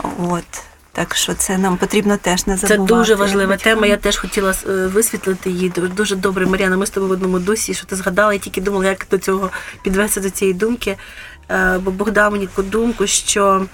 да. 0.09 0.25
От. 0.29 0.70
Так 1.01 1.15
що 1.17 1.35
це 1.35 1.59
нам 1.59 1.77
потрібно 1.77 2.17
теж 2.17 2.47
не 2.47 2.57
Це 2.57 2.77
дуже 2.77 3.15
важлива 3.15 3.57
тема. 3.57 3.87
Я 3.87 3.97
теж 3.97 4.17
хотіла 4.17 4.55
е, 4.69 4.71
висвітлити 4.87 5.51
її. 5.51 5.69
Дуже- 5.97 6.17
добре, 6.17 6.47
Мар'яна. 6.47 6.77
Ми 6.77 6.87
з 6.87 6.91
тобою 6.91 7.11
в 7.11 7.13
одному 7.13 7.39
дусі, 7.39 7.75
що 7.75 7.87
ти 7.87 7.97
згадала, 7.97 8.33
я 8.33 8.39
тільки 8.39 8.61
думала, 8.61 8.87
як 8.87 9.07
до 9.11 9.19
цього 9.19 9.51
підвести 9.83 10.21
до 10.21 10.31
цієї 10.31 10.55
думки. 10.55 10.97
Е, 11.51 11.79
Бо 11.79 11.91
Бог 11.91 12.11
дав 12.11 12.33
мені 12.33 12.47
таку 12.47 12.63
думку, 12.63 13.07
що 13.07 13.67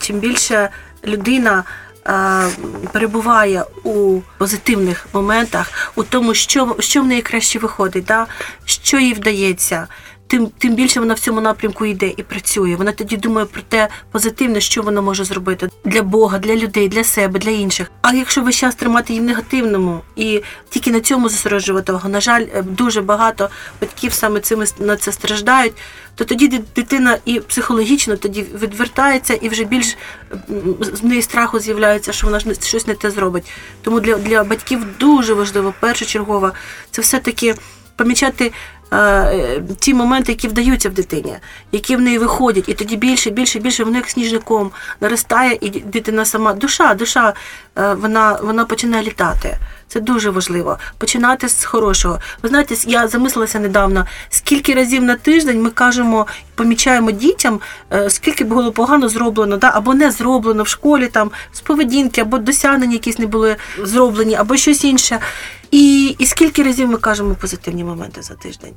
чим 0.00 0.18
більше 0.18 0.68
людина. 1.06 1.64
е, 2.06 2.46
Перебуває 2.92 3.64
у 3.84 4.20
позитивних 4.38 5.06
моментах, 5.12 5.92
у 5.94 6.02
тому, 6.02 6.34
що, 6.34 6.76
що 6.78 7.02
в 7.02 7.06
неї 7.06 7.22
краще 7.22 7.58
виходить, 7.58 8.04
да? 8.04 8.26
що 8.64 8.98
їй 8.98 9.14
вдається, 9.14 9.86
тим, 10.30 10.46
тим 10.58 10.74
більше 10.74 11.00
вона 11.00 11.14
в 11.14 11.18
цьому 11.18 11.40
напрямку 11.40 11.86
йде 11.86 12.12
і 12.16 12.22
працює. 12.22 12.76
Вона 12.76 12.92
тоді 12.92 13.16
думає 13.16 13.46
про 13.46 13.62
те 13.62 13.88
позитивне, 14.12 14.60
що 14.60 14.82
вона 14.82 15.00
може 15.00 15.24
зробити 15.24 15.68
для 15.84 16.02
Бога, 16.02 16.38
для 16.38 16.56
людей, 16.56 16.88
для 16.88 17.04
себе, 17.04 17.38
для 17.38 17.50
інших. 17.50 17.90
А 18.02 18.12
якщо 18.12 18.42
весь 18.42 18.56
час 18.56 18.74
тримати 18.74 19.12
її 19.12 19.20
в 19.20 19.26
негативному 19.26 20.00
і 20.16 20.42
тільки 20.68 20.90
на 20.90 21.00
цьому 21.00 21.28
зосереджувати 21.28 21.92
на 22.08 22.20
жаль, 22.20 22.46
е, 22.54 22.62
дуже 22.62 23.00
багато 23.00 23.48
батьків 23.80 24.12
саме 24.12 24.40
цим 24.40 24.64
на 24.78 24.96
це 24.96 25.12
страждають, 25.12 25.72
то 26.14 26.24
тоді 26.24 26.48
дитина 26.76 27.18
і 27.24 27.40
психологічно 27.40 28.16
тоді 28.16 28.46
відвертається, 28.62 29.34
і 29.34 29.48
вже 29.48 29.64
більш 29.64 29.96
з 30.80 31.02
неї 31.02 31.22
страху 31.22 31.60
з'являється, 31.60 32.12
що 32.12 32.26
вона 32.26 32.40
ж 32.40 32.54
щось 32.60 32.86
не 32.86 32.94
те 32.94 33.10
зробить. 33.10 33.50
Тому 33.82 34.00
для, 34.00 34.14
для 34.14 34.44
батьків 34.44 34.86
дуже 34.98 35.34
важливо, 35.34 35.74
першочергово, 35.80 36.52
це 36.90 37.02
все-таки 37.02 37.54
помічати 38.00 38.44
е, 38.46 38.52
ті 39.78 39.94
моменти, 39.94 40.32
які 40.32 40.48
вдаються 40.48 40.88
в 40.88 40.92
дитині, 40.92 41.36
які 41.72 41.96
в 41.96 42.00
неї 42.00 42.18
виходять, 42.18 42.68
і 42.68 42.74
тоді 42.74 42.96
більше, 42.96 43.30
більше, 43.30 43.58
більше 43.58 43.84
воно 43.84 43.96
як 43.96 44.10
сніжником 44.10 44.70
наростає, 45.00 45.58
і 45.60 45.70
дитина 45.70 46.24
сама 46.24 46.54
душа, 46.54 46.94
душа 46.94 47.34
е, 47.78 47.94
вона, 47.94 48.38
вона 48.42 48.64
починає 48.64 49.02
літати. 49.02 49.58
Це 49.88 50.00
дуже 50.00 50.30
важливо. 50.30 50.78
Починати 50.98 51.48
з 51.48 51.64
хорошого. 51.64 52.18
Ви 52.42 52.48
знаєте, 52.48 52.74
я 52.86 53.08
замислилася 53.08 53.58
недавно, 53.58 54.06
скільки 54.28 54.74
разів 54.74 55.02
на 55.02 55.16
тиждень 55.16 55.62
ми 55.62 55.70
кажемо, 55.70 56.26
помічаємо 56.54 57.10
дітям, 57.10 57.60
е, 57.92 58.10
скільки 58.10 58.44
було 58.44 58.72
погано 58.72 59.08
зроблено, 59.08 59.56
да, 59.56 59.70
або 59.74 59.94
не 59.94 60.10
зроблено 60.10 60.62
в 60.62 60.68
школі, 60.68 61.08
там 61.08 61.30
з 61.52 61.60
поведінки, 61.60 62.20
або 62.20 62.38
досягнення 62.38 62.92
якісь 62.92 63.18
не 63.18 63.26
були 63.26 63.56
зроблені, 63.82 64.34
або 64.34 64.56
щось 64.56 64.84
інше. 64.84 65.18
І, 65.70 66.16
і 66.18 66.26
скільки 66.26 66.62
разів 66.62 66.88
ми 66.88 66.98
кажемо 66.98 67.34
позитивні 67.34 67.84
моменти 67.84 68.22
за 68.22 68.34
тиждень. 68.34 68.74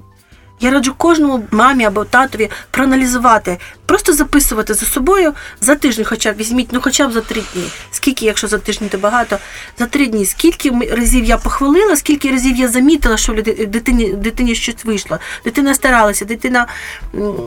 Я 0.60 0.71
раджу 0.71 0.93
кожному 0.97 1.47
мамі 1.51 1.86
або 1.86 2.06
татові 2.06 2.49
проаналізувати, 2.71 3.60
просто 3.86 4.13
записувати 4.13 4.73
за 4.73 4.86
собою 4.86 5.34
за 5.62 5.75
тиждень, 5.75 6.06
хоча 6.06 6.34
б 6.34 6.38
візьміть, 6.38 6.67
ну 6.71 6.82
хоча 6.82 7.08
б 7.08 7.12
за 7.12 7.21
три 7.21 7.41
дні. 7.53 7.63
Скільки, 7.91 8.25
якщо 8.25 8.47
за 8.47 8.58
тиждень 8.58 8.89
то 8.89 8.97
багато, 8.97 9.38
за 9.79 9.86
три 9.86 10.08
дні, 10.08 10.25
скільки 10.25 10.71
разів 10.91 11.25
я 11.25 11.38
похвалила, 11.38 11.95
скільки 11.95 12.32
разів 12.32 12.56
я 12.56 12.67
замітила, 12.67 13.17
що 13.17 13.34
в 13.34 13.41
дитині, 13.67 14.13
дитині 14.13 14.56
щось 14.56 14.86
вийшло. 14.86 15.19
Дитина 15.45 15.73
старалася, 15.73 16.25
дитина 16.25 16.67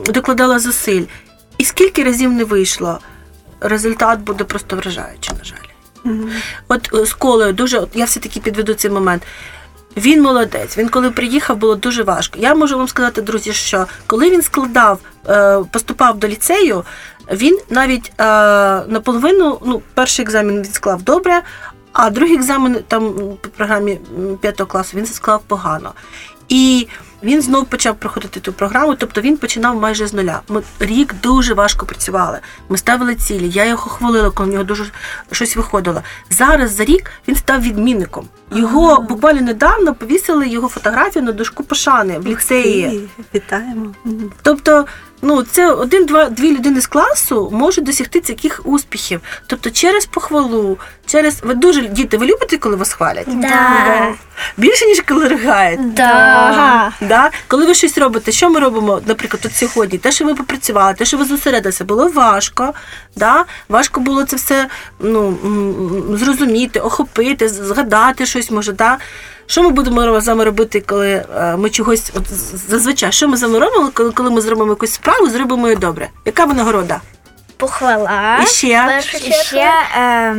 докладала 0.05 0.59
зусиль. 0.59 1.03
І 1.57 1.65
скільки 1.65 2.03
разів 2.03 2.31
не 2.31 2.43
вийшло, 2.43 2.99
результат 3.59 4.19
буде 4.19 4.43
просто 4.43 4.75
вражаючий, 4.75 5.35
на 5.37 5.43
жаль. 5.43 5.76
От 6.67 6.93
е, 6.93 7.05
з 7.05 7.13
колею 7.13 7.53
дуже, 7.53 7.79
от 7.79 7.89
я 7.93 8.05
все-таки 8.05 8.39
підведу 8.39 8.73
цей 8.73 8.91
момент. 8.91 9.23
Він 9.97 10.21
молодець. 10.21 10.77
Він 10.77 10.89
коли 10.89 11.11
приїхав, 11.11 11.57
було 11.57 11.75
дуже 11.75 12.03
важко. 12.03 12.39
Я 12.39 12.55
можу 12.55 12.77
вам 12.77 12.87
сказати, 12.87 13.21
друзі, 13.21 13.53
що 13.53 13.85
коли 14.07 14.29
він 14.29 14.41
складав, 14.41 14.99
е, 15.29 15.59
поступав 15.71 16.19
до 16.19 16.27
ліцею, 16.27 16.83
він 17.31 17.59
навіть 17.69 18.11
е, 18.19 18.23
наполовину, 18.87 19.59
ну, 19.65 19.81
перший 19.93 20.25
екзамен 20.25 20.55
він 20.55 20.65
склав 20.65 21.01
добре, 21.01 21.41
а 21.93 22.09
другий 22.09 22.35
екзамен 22.35 22.77
там 22.87 23.13
по 23.41 23.49
програмі 23.49 23.99
п'ятого 24.41 24.67
класу 24.67 24.97
він 24.97 25.05
склав 25.05 25.41
погано. 25.47 25.93
І 26.49 26.87
він 27.23 27.41
знов 27.41 27.65
почав 27.65 27.95
проходити 27.95 28.39
ту 28.39 28.53
програму, 28.53 28.95
тобто 28.95 29.21
він 29.21 29.37
починав 29.37 29.75
майже 29.81 30.07
з 30.07 30.13
нуля. 30.13 30.41
Ми 30.47 30.61
рік 30.79 31.15
дуже 31.23 31.53
важко 31.53 31.85
працювали. 31.85 32.39
Ми 32.69 32.77
ставили 32.77 33.15
цілі. 33.15 33.49
Я 33.49 33.65
його 33.65 33.89
хвалила, 33.89 34.31
коли 34.31 34.49
в 34.49 34.51
нього 34.51 34.63
дуже 34.63 34.85
щось 35.31 35.55
виходило. 35.55 36.01
Зараз 36.29 36.75
за 36.75 36.85
рік 36.85 37.11
він 37.27 37.35
став 37.35 37.61
відмінником. 37.61 38.27
Його 38.51 39.01
буквально 39.01 39.41
недавно 39.41 39.95
повісили 39.95 40.47
його 40.47 40.67
фотографію 40.67 41.25
на 41.25 41.31
дошку 41.31 41.63
пошани 41.63 42.19
в 42.19 42.27
ліцеї. 42.27 43.09
Вітаємо. 43.35 43.93
Тобто, 44.41 44.85
ну 45.21 45.43
це 45.43 45.71
один-два 45.71 46.29
дві 46.29 46.57
людини 46.57 46.81
з 46.81 46.87
класу 46.87 47.49
можуть 47.53 47.83
досягти 47.83 48.19
таких 48.19 48.61
успіхів. 48.63 49.21
Тобто, 49.47 49.69
через 49.69 50.05
похвалу, 50.05 50.77
через 51.05 51.39
ви 51.43 51.53
дуже 51.53 51.81
діти, 51.81 52.17
ви 52.17 52.25
любите, 52.25 52.57
коли 52.57 52.75
вас 52.75 52.93
хвалять? 52.93 53.27
Да. 53.27 54.13
Більше 54.57 54.85
ніж 54.85 55.01
коли 55.01 55.27
ригають. 55.27 55.93
Да. 55.93 56.93
Да? 57.01 57.31
Коли 57.47 57.65
ви 57.65 57.73
щось 57.73 57.97
робите, 57.97 58.31
що 58.31 58.49
ми 58.49 58.59
робимо, 58.59 59.01
наприклад, 59.05 59.43
от 59.45 59.55
сьогодні, 59.55 59.97
те, 59.97 60.11
що 60.11 60.25
ви 60.25 60.35
попрацювали, 60.35 60.93
те, 60.93 61.05
що 61.05 61.17
ви 61.17 61.25
зосередилися, 61.25 61.85
було 61.85 62.07
важко. 62.07 62.73
Да? 63.15 63.45
Важко 63.69 63.99
було 63.99 64.23
це 64.23 64.35
все 64.35 64.67
ну, 64.99 65.37
зрозуміти, 66.13 66.79
охопити, 66.79 67.49
згадати 67.49 68.25
щось 68.25 68.51
може. 68.51 68.71
Да? 68.71 68.97
Що 69.49 69.63
ми 69.63 69.69
будемо 69.69 70.21
з 70.21 70.27
вами 70.27 70.43
робити, 70.43 70.81
коли 70.87 71.25
е, 71.37 71.57
ми 71.57 71.69
чогось, 71.69 72.11
от 72.15 72.23
зазвичай, 72.69 73.11
що 73.11 73.27
ми 73.27 73.37
з 73.37 73.43
вами 73.43 73.59
робимо, 73.59 73.91
коли, 73.93 74.11
коли 74.11 74.29
ми 74.29 74.41
зробимо 74.41 74.71
якусь 74.71 74.91
справу, 74.93 75.29
зробимо 75.29 75.67
її 75.67 75.75
добре? 75.79 76.09
Яка 76.25 76.45
винагорода? 76.45 77.01
Похвала. 77.57 78.39
І 78.43 78.47
ще? 78.47 79.01
І 79.27 79.31
ще 79.33 79.71
е, 79.97 80.33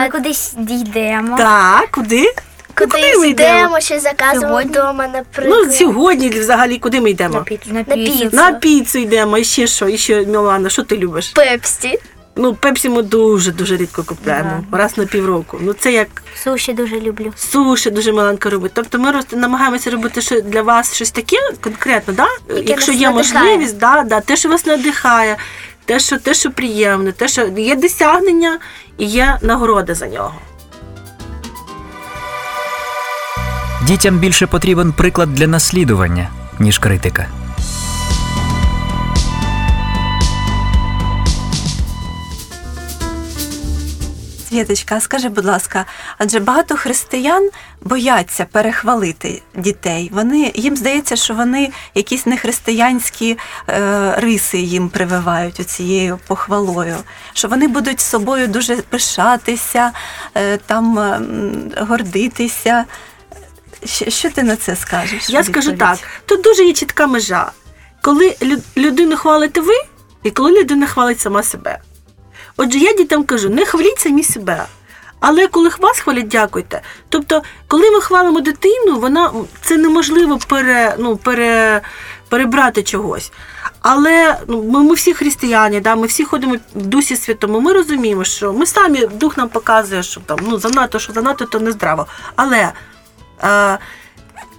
ми 0.00 0.08
кудись 0.12 0.54
дійдемо. 0.58 1.36
Так, 1.36 1.90
куди? 1.90 2.22
Ну, 2.22 2.86
куди 2.86 3.02
кудись 3.02 3.18
ми 3.18 3.28
йдемо? 3.28 3.58
йдемо, 3.58 3.80
щось 3.80 4.02
заказуємо 4.02 4.60
вдома, 4.62 5.08
наприклад. 5.08 5.64
Ну, 5.66 5.72
сьогодні 5.72 6.28
взагалі 6.28 6.78
куди 6.78 7.00
ми 7.00 7.10
йдемо? 7.10 7.44
На 7.66 7.72
На 7.72 7.84
піцу. 7.84 8.18
піцу. 8.18 8.36
На 8.36 8.52
піцу 8.52 8.98
йдемо, 8.98 9.38
і 9.38 9.44
ще 9.44 9.66
що? 9.66 9.88
І 9.88 9.98
ще, 9.98 10.24
Мілана, 10.26 10.68
що 10.68 10.82
ти 10.82 10.96
любиш? 10.96 11.28
Пепсі. 11.28 11.98
Ну, 12.36 12.54
пепсі 12.54 12.88
ми 12.88 13.02
дуже 13.02 13.52
дуже 13.52 13.76
рідко 13.76 14.02
купляємо. 14.02 14.64
Раз 14.72 14.98
на 14.98 15.04
півроку. 15.06 15.58
Ну 15.60 15.72
це 15.72 15.92
як 15.92 16.08
Суші 16.44 16.72
дуже 16.72 17.00
люблю. 17.00 17.32
суші 17.36 17.90
дуже 17.90 18.12
Миланка 18.12 18.50
робить. 18.50 18.72
Тобто 18.74 18.98
ми 18.98 19.10
роз- 19.10 19.36
намагаємося 19.36 19.90
робити 19.90 20.20
що 20.20 20.40
для 20.40 20.62
вас 20.62 20.94
щось 20.94 21.10
таке 21.10 21.36
конкретно, 21.60 22.14
да? 22.14 22.26
Яке 22.56 22.70
якщо 22.70 22.92
нас 22.92 23.00
є 23.00 23.10
надихає. 23.10 23.44
можливість, 23.44 23.78
да, 23.78 24.02
да, 24.02 24.20
те, 24.20 24.36
що 24.36 24.48
вас 24.48 24.66
надихає, 24.66 25.36
те, 25.84 25.98
що, 26.00 26.18
те, 26.18 26.34
що 26.34 26.50
приємне, 26.50 27.12
те, 27.12 27.28
що 27.28 27.46
є 27.56 27.76
досягнення 27.76 28.58
і 28.98 29.06
є 29.06 29.38
нагорода 29.42 29.94
за 29.94 30.06
нього. 30.06 30.34
Дітям 33.86 34.18
більше 34.18 34.46
потрібен 34.46 34.92
приклад 34.92 35.34
для 35.34 35.46
наслідування, 35.46 36.28
ніж 36.58 36.78
критика. 36.78 37.26
Світочка, 44.50 44.96
а 44.96 45.00
скажи, 45.00 45.28
будь 45.28 45.44
ласка, 45.44 45.86
адже 46.18 46.40
багато 46.40 46.76
християн 46.76 47.50
бояться 47.82 48.46
перехвалити 48.52 49.42
дітей. 49.54 50.10
Вони 50.14 50.52
їм 50.54 50.76
здається, 50.76 51.16
що 51.16 51.34
вони 51.34 51.70
якісь 51.94 52.26
нехристиянські 52.26 53.38
е, 53.68 54.14
риси 54.18 54.58
їм 54.58 54.88
прививають 54.88 55.70
цією 55.70 56.18
похвалою, 56.26 56.96
що 57.32 57.48
вони 57.48 57.68
будуть 57.68 58.00
собою 58.00 58.48
дуже 58.48 58.76
пишатися, 58.76 59.92
е, 60.34 60.56
там 60.56 60.98
е, 60.98 61.20
гордитися. 61.84 62.84
Що, 63.84 64.10
що 64.10 64.30
ти 64.30 64.42
на 64.42 64.56
це 64.56 64.76
скажеш? 64.76 65.30
Я 65.30 65.44
скажу 65.44 65.70
так: 65.76 65.98
тут 66.26 66.42
дуже 66.42 66.64
є 66.64 66.72
чітка 66.72 67.06
межа. 67.06 67.50
Коли 68.02 68.36
лю- 68.42 68.62
людину 68.76 69.16
хвалите 69.16 69.60
ви, 69.60 69.74
і 70.22 70.30
коли 70.30 70.60
людина 70.60 70.86
хвалить 70.86 71.20
сама 71.20 71.42
себе. 71.42 71.78
Отже, 72.62 72.78
я 72.78 72.92
дітям 72.92 73.24
кажу, 73.24 73.50
не 73.50 73.64
хваліть 73.64 73.98
самі 73.98 74.24
себе. 74.24 74.66
Але 75.20 75.46
коли 75.46 75.70
вас 75.78 75.98
хвалять, 75.98 76.28
дякуйте. 76.28 76.80
Тобто, 77.08 77.42
коли 77.66 77.90
ми 77.90 78.00
хвалимо 78.00 78.40
дитину, 78.40 78.98
вона 78.98 79.32
це 79.62 79.76
неможливо 79.76 80.38
пере, 80.48 80.96
ну, 80.98 81.16
пере, 81.16 81.80
перебрати 82.28 82.82
чогось. 82.82 83.32
Але 83.80 84.38
ну, 84.48 84.62
ми, 84.62 84.82
ми 84.82 84.94
всі 84.94 85.14
християни, 85.14 85.80
да, 85.80 85.96
ми 85.96 86.06
всі 86.06 86.24
ходимо 86.24 86.56
в 86.74 86.86
дусі 86.86 87.16
святому. 87.16 87.60
Ми 87.60 87.72
розуміємо, 87.72 88.24
що 88.24 88.52
ми 88.52 88.66
самі 88.66 89.06
дух 89.06 89.36
нам 89.36 89.48
показує, 89.48 90.02
що 90.02 90.20
там 90.20 90.38
ну 90.42 90.58
занадто, 90.58 90.98
що 90.98 91.12
занадто, 91.12 91.44
то 91.44 91.60
не 91.60 91.72
здраво. 91.72 92.06
Але 92.36 92.72
е, 93.42 93.78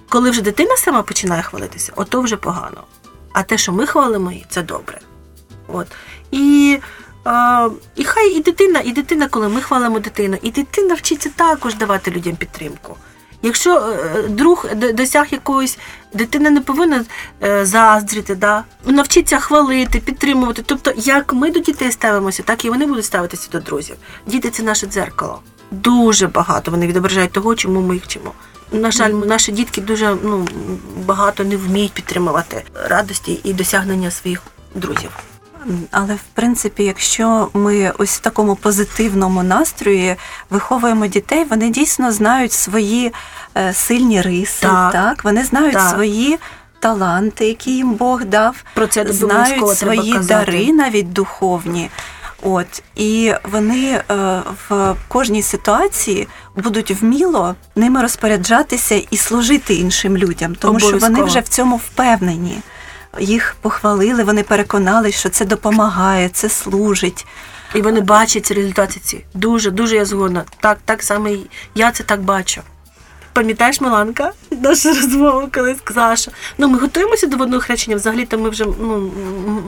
коли 0.08 0.30
вже 0.30 0.42
дитина 0.42 0.76
сама 0.76 1.02
починає 1.02 1.42
хвалитися, 1.42 1.92
ото 1.96 2.20
вже 2.20 2.36
погано. 2.36 2.84
А 3.32 3.42
те, 3.42 3.58
що 3.58 3.72
ми 3.72 3.86
хвалимо 3.86 4.32
її, 4.32 4.46
це 4.48 4.62
добре. 4.62 5.00
От. 5.68 5.86
І, 6.30 6.78
е, 7.26 7.70
і 7.96 8.04
хай 8.04 8.30
і 8.30 8.42
дитина, 8.42 8.80
і 8.84 8.92
дитина, 8.92 9.28
коли 9.28 9.48
ми 9.48 9.60
хвалимо 9.60 9.98
дитину, 9.98 10.36
і 10.42 10.50
дитина 10.50 10.94
вчиться 10.94 11.30
також 11.36 11.74
давати 11.74 12.10
людям 12.10 12.36
підтримку. 12.36 12.96
Якщо 13.42 13.76
е, 13.78 14.22
друг 14.28 14.66
досяг 14.94 15.26
якогось, 15.30 15.78
дитина 16.12 16.50
не 16.50 16.60
повинна 16.60 17.04
е, 17.42 17.66
заздрити, 17.66 18.34
да? 18.34 18.64
навчиться 18.84 19.38
хвалити, 19.38 19.98
підтримувати. 19.98 20.62
Тобто, 20.66 20.92
як 20.96 21.32
ми 21.32 21.50
до 21.50 21.60
дітей 21.60 21.92
ставимося, 21.92 22.42
так 22.42 22.64
і 22.64 22.70
вони 22.70 22.86
будуть 22.86 23.04
ставитися 23.04 23.48
до 23.52 23.60
друзів. 23.60 23.96
Діти 24.26 24.50
це 24.50 24.62
наше 24.62 24.86
дзеркало. 24.86 25.40
Дуже 25.70 26.26
багато 26.26 26.70
вони 26.70 26.86
відображають 26.86 27.32
того, 27.32 27.54
чому 27.54 27.80
ми 27.80 27.94
їх 27.94 28.04
вчимо. 28.04 28.32
На 28.72 28.90
жаль, 28.90 29.10
наші 29.10 29.52
дітки 29.52 29.80
дуже 29.80 30.16
ну, 30.22 30.48
багато 31.06 31.44
не 31.44 31.56
вміють 31.56 31.92
підтримувати 31.92 32.64
радості 32.88 33.40
і 33.44 33.52
досягнення 33.52 34.10
своїх 34.10 34.42
друзів. 34.74 35.10
Але 35.90 36.14
в 36.14 36.22
принципі, 36.34 36.84
якщо 36.84 37.48
ми 37.54 37.92
ось 37.98 38.16
в 38.16 38.20
такому 38.20 38.56
позитивному 38.56 39.42
настрої 39.42 40.16
виховуємо 40.50 41.06
дітей, 41.06 41.44
вони 41.50 41.70
дійсно 41.70 42.12
знають 42.12 42.52
свої 42.52 43.12
е, 43.56 43.74
сильні 43.74 44.20
риси, 44.20 44.66
Так. 44.66 44.92
так, 44.92 45.24
вони 45.24 45.44
знають 45.44 45.72
Так. 45.72 45.94
свої 45.94 46.38
таланти, 46.80 47.46
які 47.48 47.70
їм 47.70 47.94
Бог 47.94 48.24
дав, 48.24 48.64
Про 48.74 48.86
це 48.86 49.12
знають 49.12 49.68
свої 49.78 50.18
дари, 50.18 50.72
навіть 50.72 51.12
духовні. 51.12 51.90
От 52.42 52.82
і 52.96 53.34
вони 53.52 54.02
е, 54.10 54.40
в 54.68 54.94
кожній 55.08 55.42
ситуації 55.42 56.28
будуть 56.56 56.90
вміло 56.90 57.54
ними 57.76 58.02
розпоряджатися 58.02 58.94
і 59.10 59.16
служити 59.16 59.74
іншим 59.74 60.16
людям, 60.16 60.54
тому 60.54 60.80
що 60.80 60.98
вони 60.98 61.22
вже 61.22 61.40
в 61.40 61.48
цьому 61.48 61.76
впевнені. 61.76 62.58
Їх 63.18 63.56
похвалили, 63.60 64.24
вони 64.24 64.42
переконались, 64.42 65.14
що 65.14 65.28
це 65.28 65.44
допомагає, 65.44 66.28
це 66.28 66.48
служить. 66.48 67.26
І 67.74 67.82
вони 67.82 68.00
бачать 68.00 68.50
результати 68.50 69.00
ці. 69.00 69.24
Дуже, 69.34 69.70
дуже 69.70 69.96
я 69.96 70.04
згодна. 70.04 70.44
Так, 70.60 70.78
так 70.84 71.02
саме 71.02 71.32
і 71.32 71.50
я 71.74 71.90
це 71.90 72.04
так 72.04 72.22
бачу. 72.22 72.62
Пам'ятаєш, 73.32 73.80
Миланка, 73.80 74.32
нашу 74.50 74.88
розмову, 74.88 75.48
коли 75.54 75.74
сказала, 75.74 76.16
що 76.16 76.30
ну 76.58 76.68
ми 76.68 76.78
готуємося 76.78 77.26
до 77.26 77.36
водного 77.36 77.62
хрещення. 77.62 77.96
Взагалі 77.96 78.26
то 78.26 78.38
ми 78.38 78.48
вже 78.48 78.64
ну, 78.64 79.12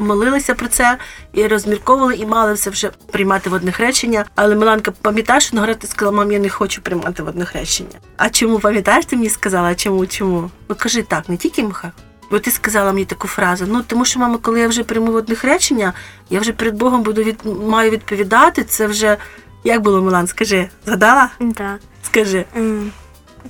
молилися 0.00 0.54
про 0.54 0.68
це 0.68 0.98
і 1.32 1.46
розмірковували, 1.46 2.14
і 2.14 2.26
мали 2.26 2.52
все 2.52 2.70
вже 2.70 2.90
приймати 3.12 3.50
водне 3.50 3.72
хрещення. 3.72 4.24
Але 4.34 4.54
Миланка, 4.54 4.90
пам'ятаєш, 5.02 5.44
що 5.44 5.74
ти 5.74 5.86
сказала, 5.86 6.16
мам, 6.16 6.32
я 6.32 6.38
не 6.38 6.48
хочу 6.48 6.82
приймати 6.82 7.22
водне 7.22 7.44
хрещення. 7.44 7.98
А 8.16 8.30
чому 8.30 8.58
пам'ятаєш, 8.58 9.06
ти 9.06 9.16
мені 9.16 9.28
сказала? 9.28 9.74
Чому? 9.74 10.06
Чому? 10.06 10.50
Ну 10.68 10.76
кажи 10.78 11.02
так, 11.02 11.28
не 11.28 11.36
тільки 11.36 11.62
Миха. 11.62 11.92
Бо 12.30 12.38
ти 12.38 12.50
сказала 12.50 12.92
мені 12.92 13.04
таку 13.04 13.28
фразу. 13.28 13.64
Ну 13.68 13.82
тому 13.86 14.04
що, 14.04 14.20
мама, 14.20 14.38
коли 14.42 14.60
я 14.60 14.68
вже 14.68 14.84
прийму 14.84 15.12
водне 15.12 15.34
хрещення, 15.34 15.92
я 16.30 16.40
вже 16.40 16.52
перед 16.52 16.74
Богом 16.74 17.02
буду 17.02 17.22
від 17.22 17.40
маю 17.68 17.90
відповідати. 17.90 18.64
Це 18.64 18.86
вже 18.86 19.16
як 19.64 19.80
було, 19.82 20.02
Милан? 20.02 20.26
Скажи, 20.26 20.68
згадала? 20.86 21.28
Так. 21.54 21.80
Скажи. 22.02 22.44
М, 22.56 22.90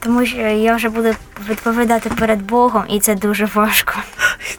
Тому 0.01 0.27
що 0.27 0.37
я 0.39 0.77
вже 0.77 0.89
буду 0.89 1.15
відповідати 1.49 2.11
перед 2.19 2.43
Богом, 2.43 2.85
і 2.89 3.01
це 3.01 3.15
дуже 3.15 3.49
важко. 3.55 3.95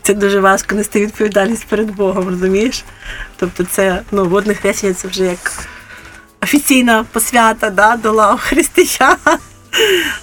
Це 0.01 0.13
дуже 0.13 0.39
важко 0.39 0.75
нести 0.75 1.01
відповідальність 1.01 1.65
перед 1.67 1.95
Богом, 1.95 2.29
розумієш? 2.29 2.83
Тобто, 3.37 3.63
це 3.63 4.01
ну, 4.11 4.25
водне 4.25 4.53
хрещення 4.53 4.93
це 4.93 5.07
вже 5.07 5.23
як 5.23 5.51
офіційна 6.43 7.05
посвята 7.11 7.69
да, 7.69 7.95
до 7.95 8.11
лав 8.11 8.39
християн. 8.39 9.17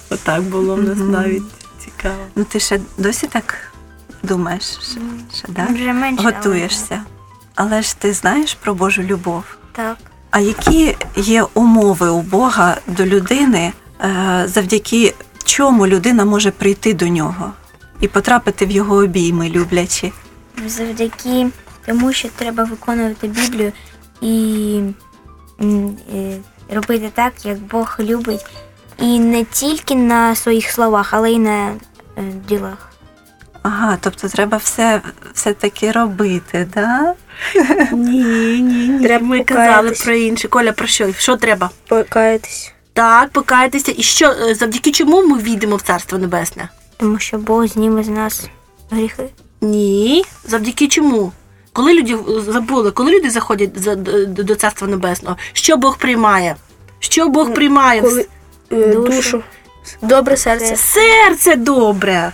Отак 0.09 0.41
було 0.41 0.75
в 0.75 0.83
нас 0.83 0.97
навіть 0.97 1.43
цікаво. 1.85 2.25
Ну 2.35 2.43
ти 2.43 2.59
ще 2.59 2.79
досі 2.97 3.27
так 3.27 3.72
думаєш, 4.23 4.63
що, 4.63 5.01
що 5.35 5.47
да? 5.47 5.65
Вже 5.65 5.93
менше, 5.93 6.23
готуєшся. 6.23 7.03
Але 7.55 7.81
ж 7.81 7.97
ти 7.97 8.13
знаєш 8.13 8.53
про 8.53 8.73
Божу 8.73 9.03
любов. 9.03 9.43
Так. 9.71 9.97
А 10.31 10.39
які 10.39 10.95
є 11.15 11.43
умови 11.53 12.09
у 12.09 12.21
Бога 12.21 12.77
до 12.87 13.05
людини, 13.05 13.73
е, 14.01 14.43
завдяки 14.47 15.13
чому 15.43 15.87
людина 15.87 16.25
може 16.25 16.51
прийти 16.51 16.93
до 16.93 17.07
нього 17.07 17.51
і 17.99 18.07
потрапити 18.07 18.65
в 18.65 18.71
його 18.71 18.95
обійми, 18.95 19.49
люблячи? 19.49 20.11
Завдяки 20.67 21.49
тому, 21.85 22.13
що 22.13 22.29
треба 22.35 22.63
виконувати 22.63 23.27
Біблію 23.27 23.71
і, 24.21 24.79
е, 25.61 26.37
робити 26.69 27.11
так, 27.13 27.33
як 27.45 27.59
Бог 27.59 27.95
любить. 27.99 28.45
І 28.99 29.19
не 29.19 29.43
тільки 29.43 29.95
на 29.95 30.35
своїх 30.35 30.71
словах, 30.71 31.13
але 31.13 31.31
й 31.31 31.39
на 31.39 31.67
е, 31.67 31.77
ділах. 32.47 32.92
Ага, 33.63 33.97
тобто 34.01 34.27
треба 34.27 34.57
все, 34.57 35.01
все 35.33 35.53
таки 35.53 35.91
робити, 35.91 36.67
да? 36.73 37.13
Ні, 37.91 38.23
ні, 38.23 38.61
ні. 38.61 39.03
Треба 39.07 39.25
Ми 39.25 39.43
казали 39.43 39.91
про 39.91 40.13
інше. 40.13 40.47
Коля, 40.47 40.71
про 40.71 40.87
що? 40.87 41.13
Що 41.13 41.37
треба? 41.37 41.69
Покаятись. 41.87 42.73
Так, 42.93 43.29
покаятися. 43.29 43.93
І 43.97 44.03
що, 44.03 44.29
е, 44.31 44.55
завдяки 44.55 44.91
чому 44.91 45.27
ми 45.27 45.37
війдемо 45.37 45.75
в 45.75 45.81
Царство 45.81 46.17
Небесне? 46.17 46.69
Тому 46.97 47.19
що 47.19 47.37
Бог 47.37 47.67
зніме 47.67 48.03
з 48.03 48.07
нас 48.07 48.47
гріхи. 48.91 49.23
Ні. 49.61 50.25
Завдяки 50.47 50.87
чому? 50.87 51.31
Коли 51.73 51.93
люди 51.93 52.17
забули, 52.51 52.91
коли 52.91 53.11
люди 53.11 53.29
заходять 53.29 53.79
за- 53.79 53.95
до, 54.25 54.55
Царства 54.55 54.87
Небесного, 54.87 55.37
що 55.53 55.77
Бог 55.77 55.97
приймає? 55.97 56.55
Що 56.99 57.27
Бог 57.27 57.53
приймає? 57.53 58.01
Коли 58.01 58.27
е, 58.71 58.87
Душу. 58.87 59.11
душу. 59.15 59.43
Добре 60.01 60.37
серце. 60.37 60.75
Серце 60.75 61.55
добре. 61.55 62.31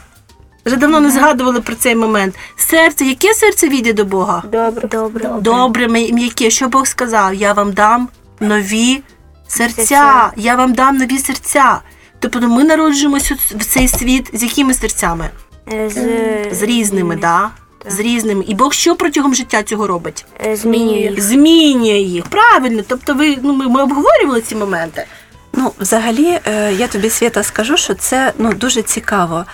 Вже 0.70 0.78
давно 0.78 1.00
не 1.00 1.12
згадували 1.12 1.62
про 1.62 1.76
цей 1.76 1.96
момент. 1.96 2.36
Серце, 2.56 3.06
яке 3.06 3.34
серце 3.34 3.70
війде 3.70 3.94
до 3.94 4.06
Бога? 4.06 4.44
Добре. 4.52 4.88
Добре. 4.88 5.30
Добре, 5.42 5.88
м'я- 5.88 6.14
м'яке. 6.14 6.50
Що 6.50 6.68
Бог 6.68 6.88
сказав? 6.88 7.34
Я 7.34 7.54
вам 7.54 7.72
дам 7.74 8.10
нові 8.40 9.02
серця. 9.48 9.76
Серця. 9.76 10.32
Я 10.36 10.56
вам 10.56 10.74
дам 10.74 10.98
нові 10.98 11.18
серця. 11.18 11.80
Тобто 12.20 12.40
ми 12.42 12.64
народжуємося 12.64 13.36
в 13.52 13.66
цей 13.66 13.88
світ 13.88 14.30
з 14.34 14.44
якими 14.44 14.74
серцями? 14.74 15.30
Е, 15.74 15.90
З, 15.90 16.56
З 16.56 16.64
різними, 16.64 17.16
да? 17.16 17.50
З 17.90 18.00
різними. 18.00 18.44
І 18.48 18.56
Бог 18.56 18.74
що 18.74 18.96
протягом 18.96 19.36
життя 19.36 19.64
цього 19.64 19.88
робить? 19.88 20.26
е, 20.46 20.56
змінює 20.56 21.00
їх. 21.00 21.22
Змінює 21.24 22.00
їх. 22.00 22.24
Правильно. 22.26 22.84
Тобто, 22.88 23.14
ви 23.14 23.38
ну 23.44 23.54
ми, 23.54 23.68
ми 23.68 23.84
обговорювали 23.84 24.42
ці 24.42 24.56
моменти. 24.56 25.06
Ну, 25.54 25.72
взагалі, 25.80 26.40
е, 26.48 26.74
я 26.74 26.88
тобі 26.88 27.10
Свята 27.10 27.44
скажу, 27.44 27.78
що 27.78 27.94
це 27.94 28.34
ну 28.38 28.54
дуже 28.54 28.82
цікаво. 28.82 29.46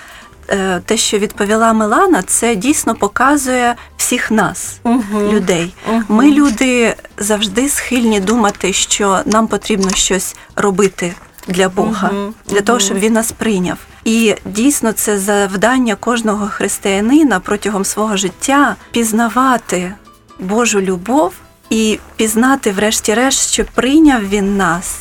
Е, 0.49 0.81
Те, 0.85 0.97
що 0.97 1.17
відповіла 1.17 1.73
Милана, 1.73 2.21
це 2.23 2.55
дійсно 2.55 2.95
показує 2.95 3.75
всіх 3.97 4.31
нас, 4.31 4.79
Угу. 4.83 5.19
людей. 5.31 5.73
Мгм. 5.89 6.05
Ми, 6.09 6.31
люди, 6.31 6.95
завжди 7.17 7.69
схильні 7.69 8.19
думати, 8.19 8.73
що 8.73 9.19
нам 9.25 9.47
потрібно 9.47 9.89
щось 9.89 10.35
робити 10.55 11.13
для 11.47 11.69
Бога, 11.69 12.09
Мгм. 12.13 12.33
для 12.49 12.61
того, 12.61 12.79
щоб 12.79 12.97
він 12.99 13.13
нас 13.13 13.31
прийняв. 13.31 13.77
І 14.03 14.35
дійсно 14.45 14.91
це 14.91 15.19
завдання 15.19 15.95
кожного 15.95 16.47
християнина 16.47 17.39
протягом 17.39 17.85
свого 17.85 18.17
життя 18.17 18.75
пізнавати 18.91 19.93
Божу 20.39 20.81
любов 20.81 21.33
і 21.69 21.99
пізнати, 22.15 22.71
врешті-решт, 22.71 23.51
що 23.53 23.65
прийняв 23.75 24.29
він 24.29 24.57
нас 24.57 24.97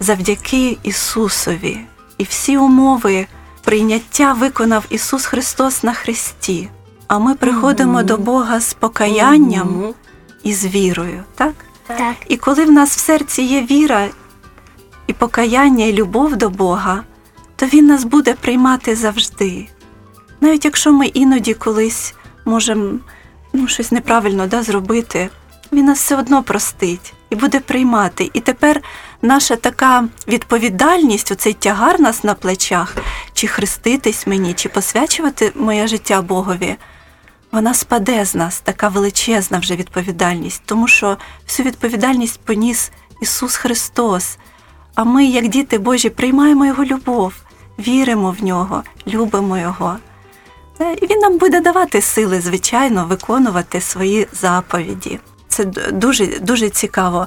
завдяки 0.00 0.78
Ісусові. 0.82 1.80
І 2.18 2.24
всі 2.24 2.56
умови 2.56 3.26
прийняття 3.66 4.32
виконав 4.32 4.84
Ісус 4.90 5.26
Христос 5.26 5.82
на 5.82 5.92
Христі. 5.92 6.68
А 7.06 7.18
ми 7.18 7.34
приходимо 7.34 7.92
Мгм. 7.98 8.06
до 8.06 8.16
Бога 8.16 8.60
з 8.60 8.74
покаянням 8.74 9.68
Мгм. 9.68 9.94
і 10.42 10.52
з 10.52 10.66
вірою, 10.66 11.24
так? 11.34 11.54
Так. 11.86 12.14
І 12.28 12.36
коли 12.36 12.64
в 12.64 12.72
нас 12.72 12.96
в 12.96 12.98
серці 12.98 13.42
є 13.42 13.62
віра 13.62 14.08
і 15.06 15.12
покаяння, 15.12 15.84
і 15.84 15.92
любов 15.92 16.36
до 16.36 16.50
Бога, 16.50 17.02
то 17.56 17.66
Він 17.66 17.86
нас 17.86 18.04
буде 18.04 18.34
приймати 18.34 18.96
завжди. 18.96 19.68
Навіть 20.40 20.64
якщо 20.64 20.92
ми 20.92 21.06
іноді 21.06 21.54
колись 21.54 22.14
можемо 22.44 22.98
ну, 23.52 23.68
щось 23.68 23.92
неправильно 23.92 24.46
да, 24.46 24.62
зробити, 24.62 25.30
Він 25.72 25.84
нас 25.86 25.98
все 25.98 26.16
одно 26.16 26.42
простить 26.42 27.14
і 27.30 27.36
буде 27.36 27.60
приймати. 27.60 28.30
І 28.32 28.40
тепер 28.40 28.82
наша 29.22 29.56
така 29.56 30.04
відповідальність, 30.28 31.32
оцей 31.32 31.52
тягар 31.52 32.00
нас 32.00 32.24
на 32.24 32.34
плечах, 32.34 32.96
чи 33.32 33.46
хреститись 33.46 34.26
мені, 34.26 34.54
чи 34.54 34.68
посвячувати 34.68 35.52
моє 35.54 35.86
життя 35.86 36.22
Богові, 36.22 36.76
вона 37.52 37.74
спаде 37.74 38.24
з 38.24 38.34
нас, 38.34 38.60
така 38.60 38.88
величезна 38.88 39.58
вже 39.58 39.76
відповідальність, 39.76 40.62
тому 40.66 40.88
що 40.88 41.16
всю 41.46 41.66
відповідальність 41.66 42.40
поніс 42.44 42.90
Ісус 43.20 43.56
Христос. 43.56 44.38
А 44.94 45.04
ми, 45.04 45.24
як 45.24 45.48
діти 45.48 45.78
Божі, 45.78 46.10
приймаємо 46.10 46.66
Його 46.66 46.84
любов, 46.84 47.32
віримо 47.78 48.36
в 48.40 48.44
нього, 48.44 48.82
любимо 49.06 49.58
Його. 49.58 49.96
І 50.80 51.06
Він 51.06 51.18
нам 51.18 51.38
буде 51.38 51.60
давати 51.60 52.00
сили, 52.00 52.40
звичайно, 52.40 53.06
виконувати 53.06 53.80
свої 53.80 54.28
заповіді. 54.32 55.20
Це 55.56 55.64
дуже, 55.92 56.26
дуже 56.26 56.70
цікаво. 56.70 57.26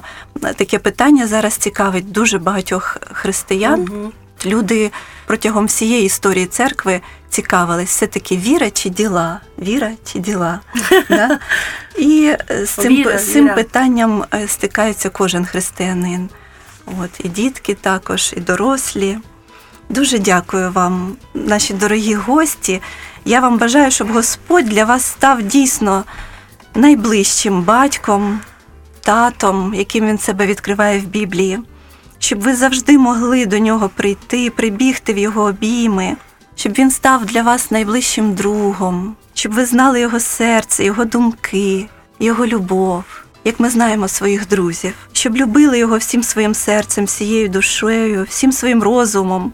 Таке 0.56 0.78
питання 0.78 1.26
зараз 1.26 1.54
цікавить 1.54 2.12
дуже 2.12 2.38
багатьох 2.38 2.96
християн. 3.12 3.80
Мгм. 3.80 4.12
Люди 4.46 4.90
протягом 5.26 5.66
всієї 5.66 6.04
історії 6.04 6.46
церкви 6.46 7.00
цікавились 7.30 7.88
все-таки 7.88 8.36
віра 8.36 8.70
чи 8.70 8.88
діла, 8.88 9.40
віра 9.58 9.90
чи 10.12 10.18
діла. 10.18 10.60
Да? 11.10 11.38
І 11.98 12.34
е, 12.50 12.66
з 12.66 12.70
цим, 12.70 12.96
Віра, 12.96 13.18
з 13.18 13.32
цим 13.32 13.44
віра. 13.44 13.54
питанням 13.54 14.24
е, 14.34 14.48
стикається 14.48 15.10
кожен 15.10 15.46
християнин. 15.46 16.28
От, 16.86 17.10
і 17.24 17.28
дітки 17.28 17.74
також, 17.74 18.34
і 18.36 18.40
дорослі. 18.40 19.18
Дуже 19.88 20.18
дякую 20.18 20.72
вам, 20.72 21.16
наші 21.34 21.74
дорогі 21.74 22.14
гості. 22.14 22.82
Я 23.24 23.40
вам 23.40 23.58
бажаю, 23.58 23.90
щоб 23.90 24.12
Господь 24.12 24.64
для 24.64 24.84
вас 24.84 25.04
став 25.04 25.42
дійсно 25.42 26.04
найближчим 26.74 27.62
батьком, 27.62 28.40
татом, 29.00 29.74
яким 29.74 30.06
він 30.06 30.18
себе 30.18 30.46
відкриває 30.46 30.98
в 31.00 31.04
Біблії, 31.04 31.58
щоб 32.18 32.40
ви 32.40 32.54
завжди 32.54 32.98
могли 32.98 33.46
до 33.46 33.58
нього 33.58 33.88
прийти, 33.88 34.50
прибігти 34.50 35.14
в 35.14 35.18
його 35.18 35.42
обійми, 35.42 36.16
щоб 36.54 36.72
він 36.72 36.90
став 36.90 37.24
для 37.24 37.42
вас 37.42 37.70
найближчим 37.70 38.34
другом, 38.34 39.16
щоб 39.34 39.52
ви 39.52 39.66
знали 39.66 40.00
його 40.00 40.20
серце, 40.20 40.84
його 40.84 41.04
думки, 41.04 41.88
його 42.20 42.46
любов, 42.46 43.04
як 43.44 43.60
ми 43.60 43.70
знаємо 43.70 44.08
своїх 44.08 44.48
друзів, 44.48 44.94
щоб 45.12 45.36
любили 45.36 45.78
його 45.78 45.98
всім 45.98 46.22
своїм 46.22 46.54
серцем, 46.54 47.04
всією 47.04 47.48
душею, 47.48 48.26
всім 48.28 48.52
своїм 48.52 48.82
розумом 48.82 49.52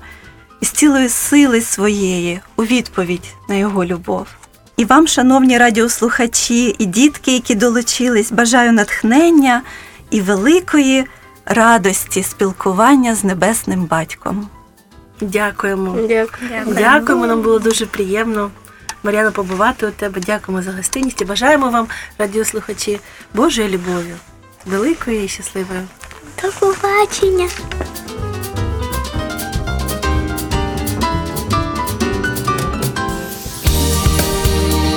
і 0.60 0.64
з 0.64 0.70
цілої 0.70 1.08
сили 1.08 1.60
своєї 1.60 2.40
у 2.56 2.64
відповідь 2.64 3.34
на 3.48 3.54
його 3.54 3.84
любов. 3.84 4.26
І 4.76 4.84
вам, 4.84 5.06
шановні 5.06 5.58
радіослухачі, 5.58 6.76
і 6.78 6.86
дітки, 6.86 7.32
які 7.32 7.54
долучились, 7.54 8.32
бажаю 8.32 8.72
натхнення 8.72 9.62
і 10.10 10.20
великої 10.20 11.04
радості 11.46 12.22
спілкування 12.22 13.14
з 13.14 13.24
небесним 13.24 13.84
батьком. 13.84 14.48
Дякуємо. 15.20 15.96
Дякую. 16.08 16.50
Дякуємо, 16.66 17.26
нам 17.26 17.42
було 17.42 17.58
дуже 17.58 17.86
приємно. 17.86 18.50
Мар'яна, 19.02 19.30
побувати 19.30 19.86
у 19.86 19.90
тебе. 19.90 20.20
Дякуємо 20.20 20.62
за 20.62 20.72
гостинність 20.72 21.22
і 21.22 21.24
бажаємо 21.24 21.70
вам, 21.70 21.86
радіослухачі, 22.18 23.00
Божої 23.34 23.68
любові, 23.68 24.14
великої 24.66 25.24
і 25.24 25.28
щасливої. 25.28 25.80
До 26.42 26.48
побачення. 26.60 27.48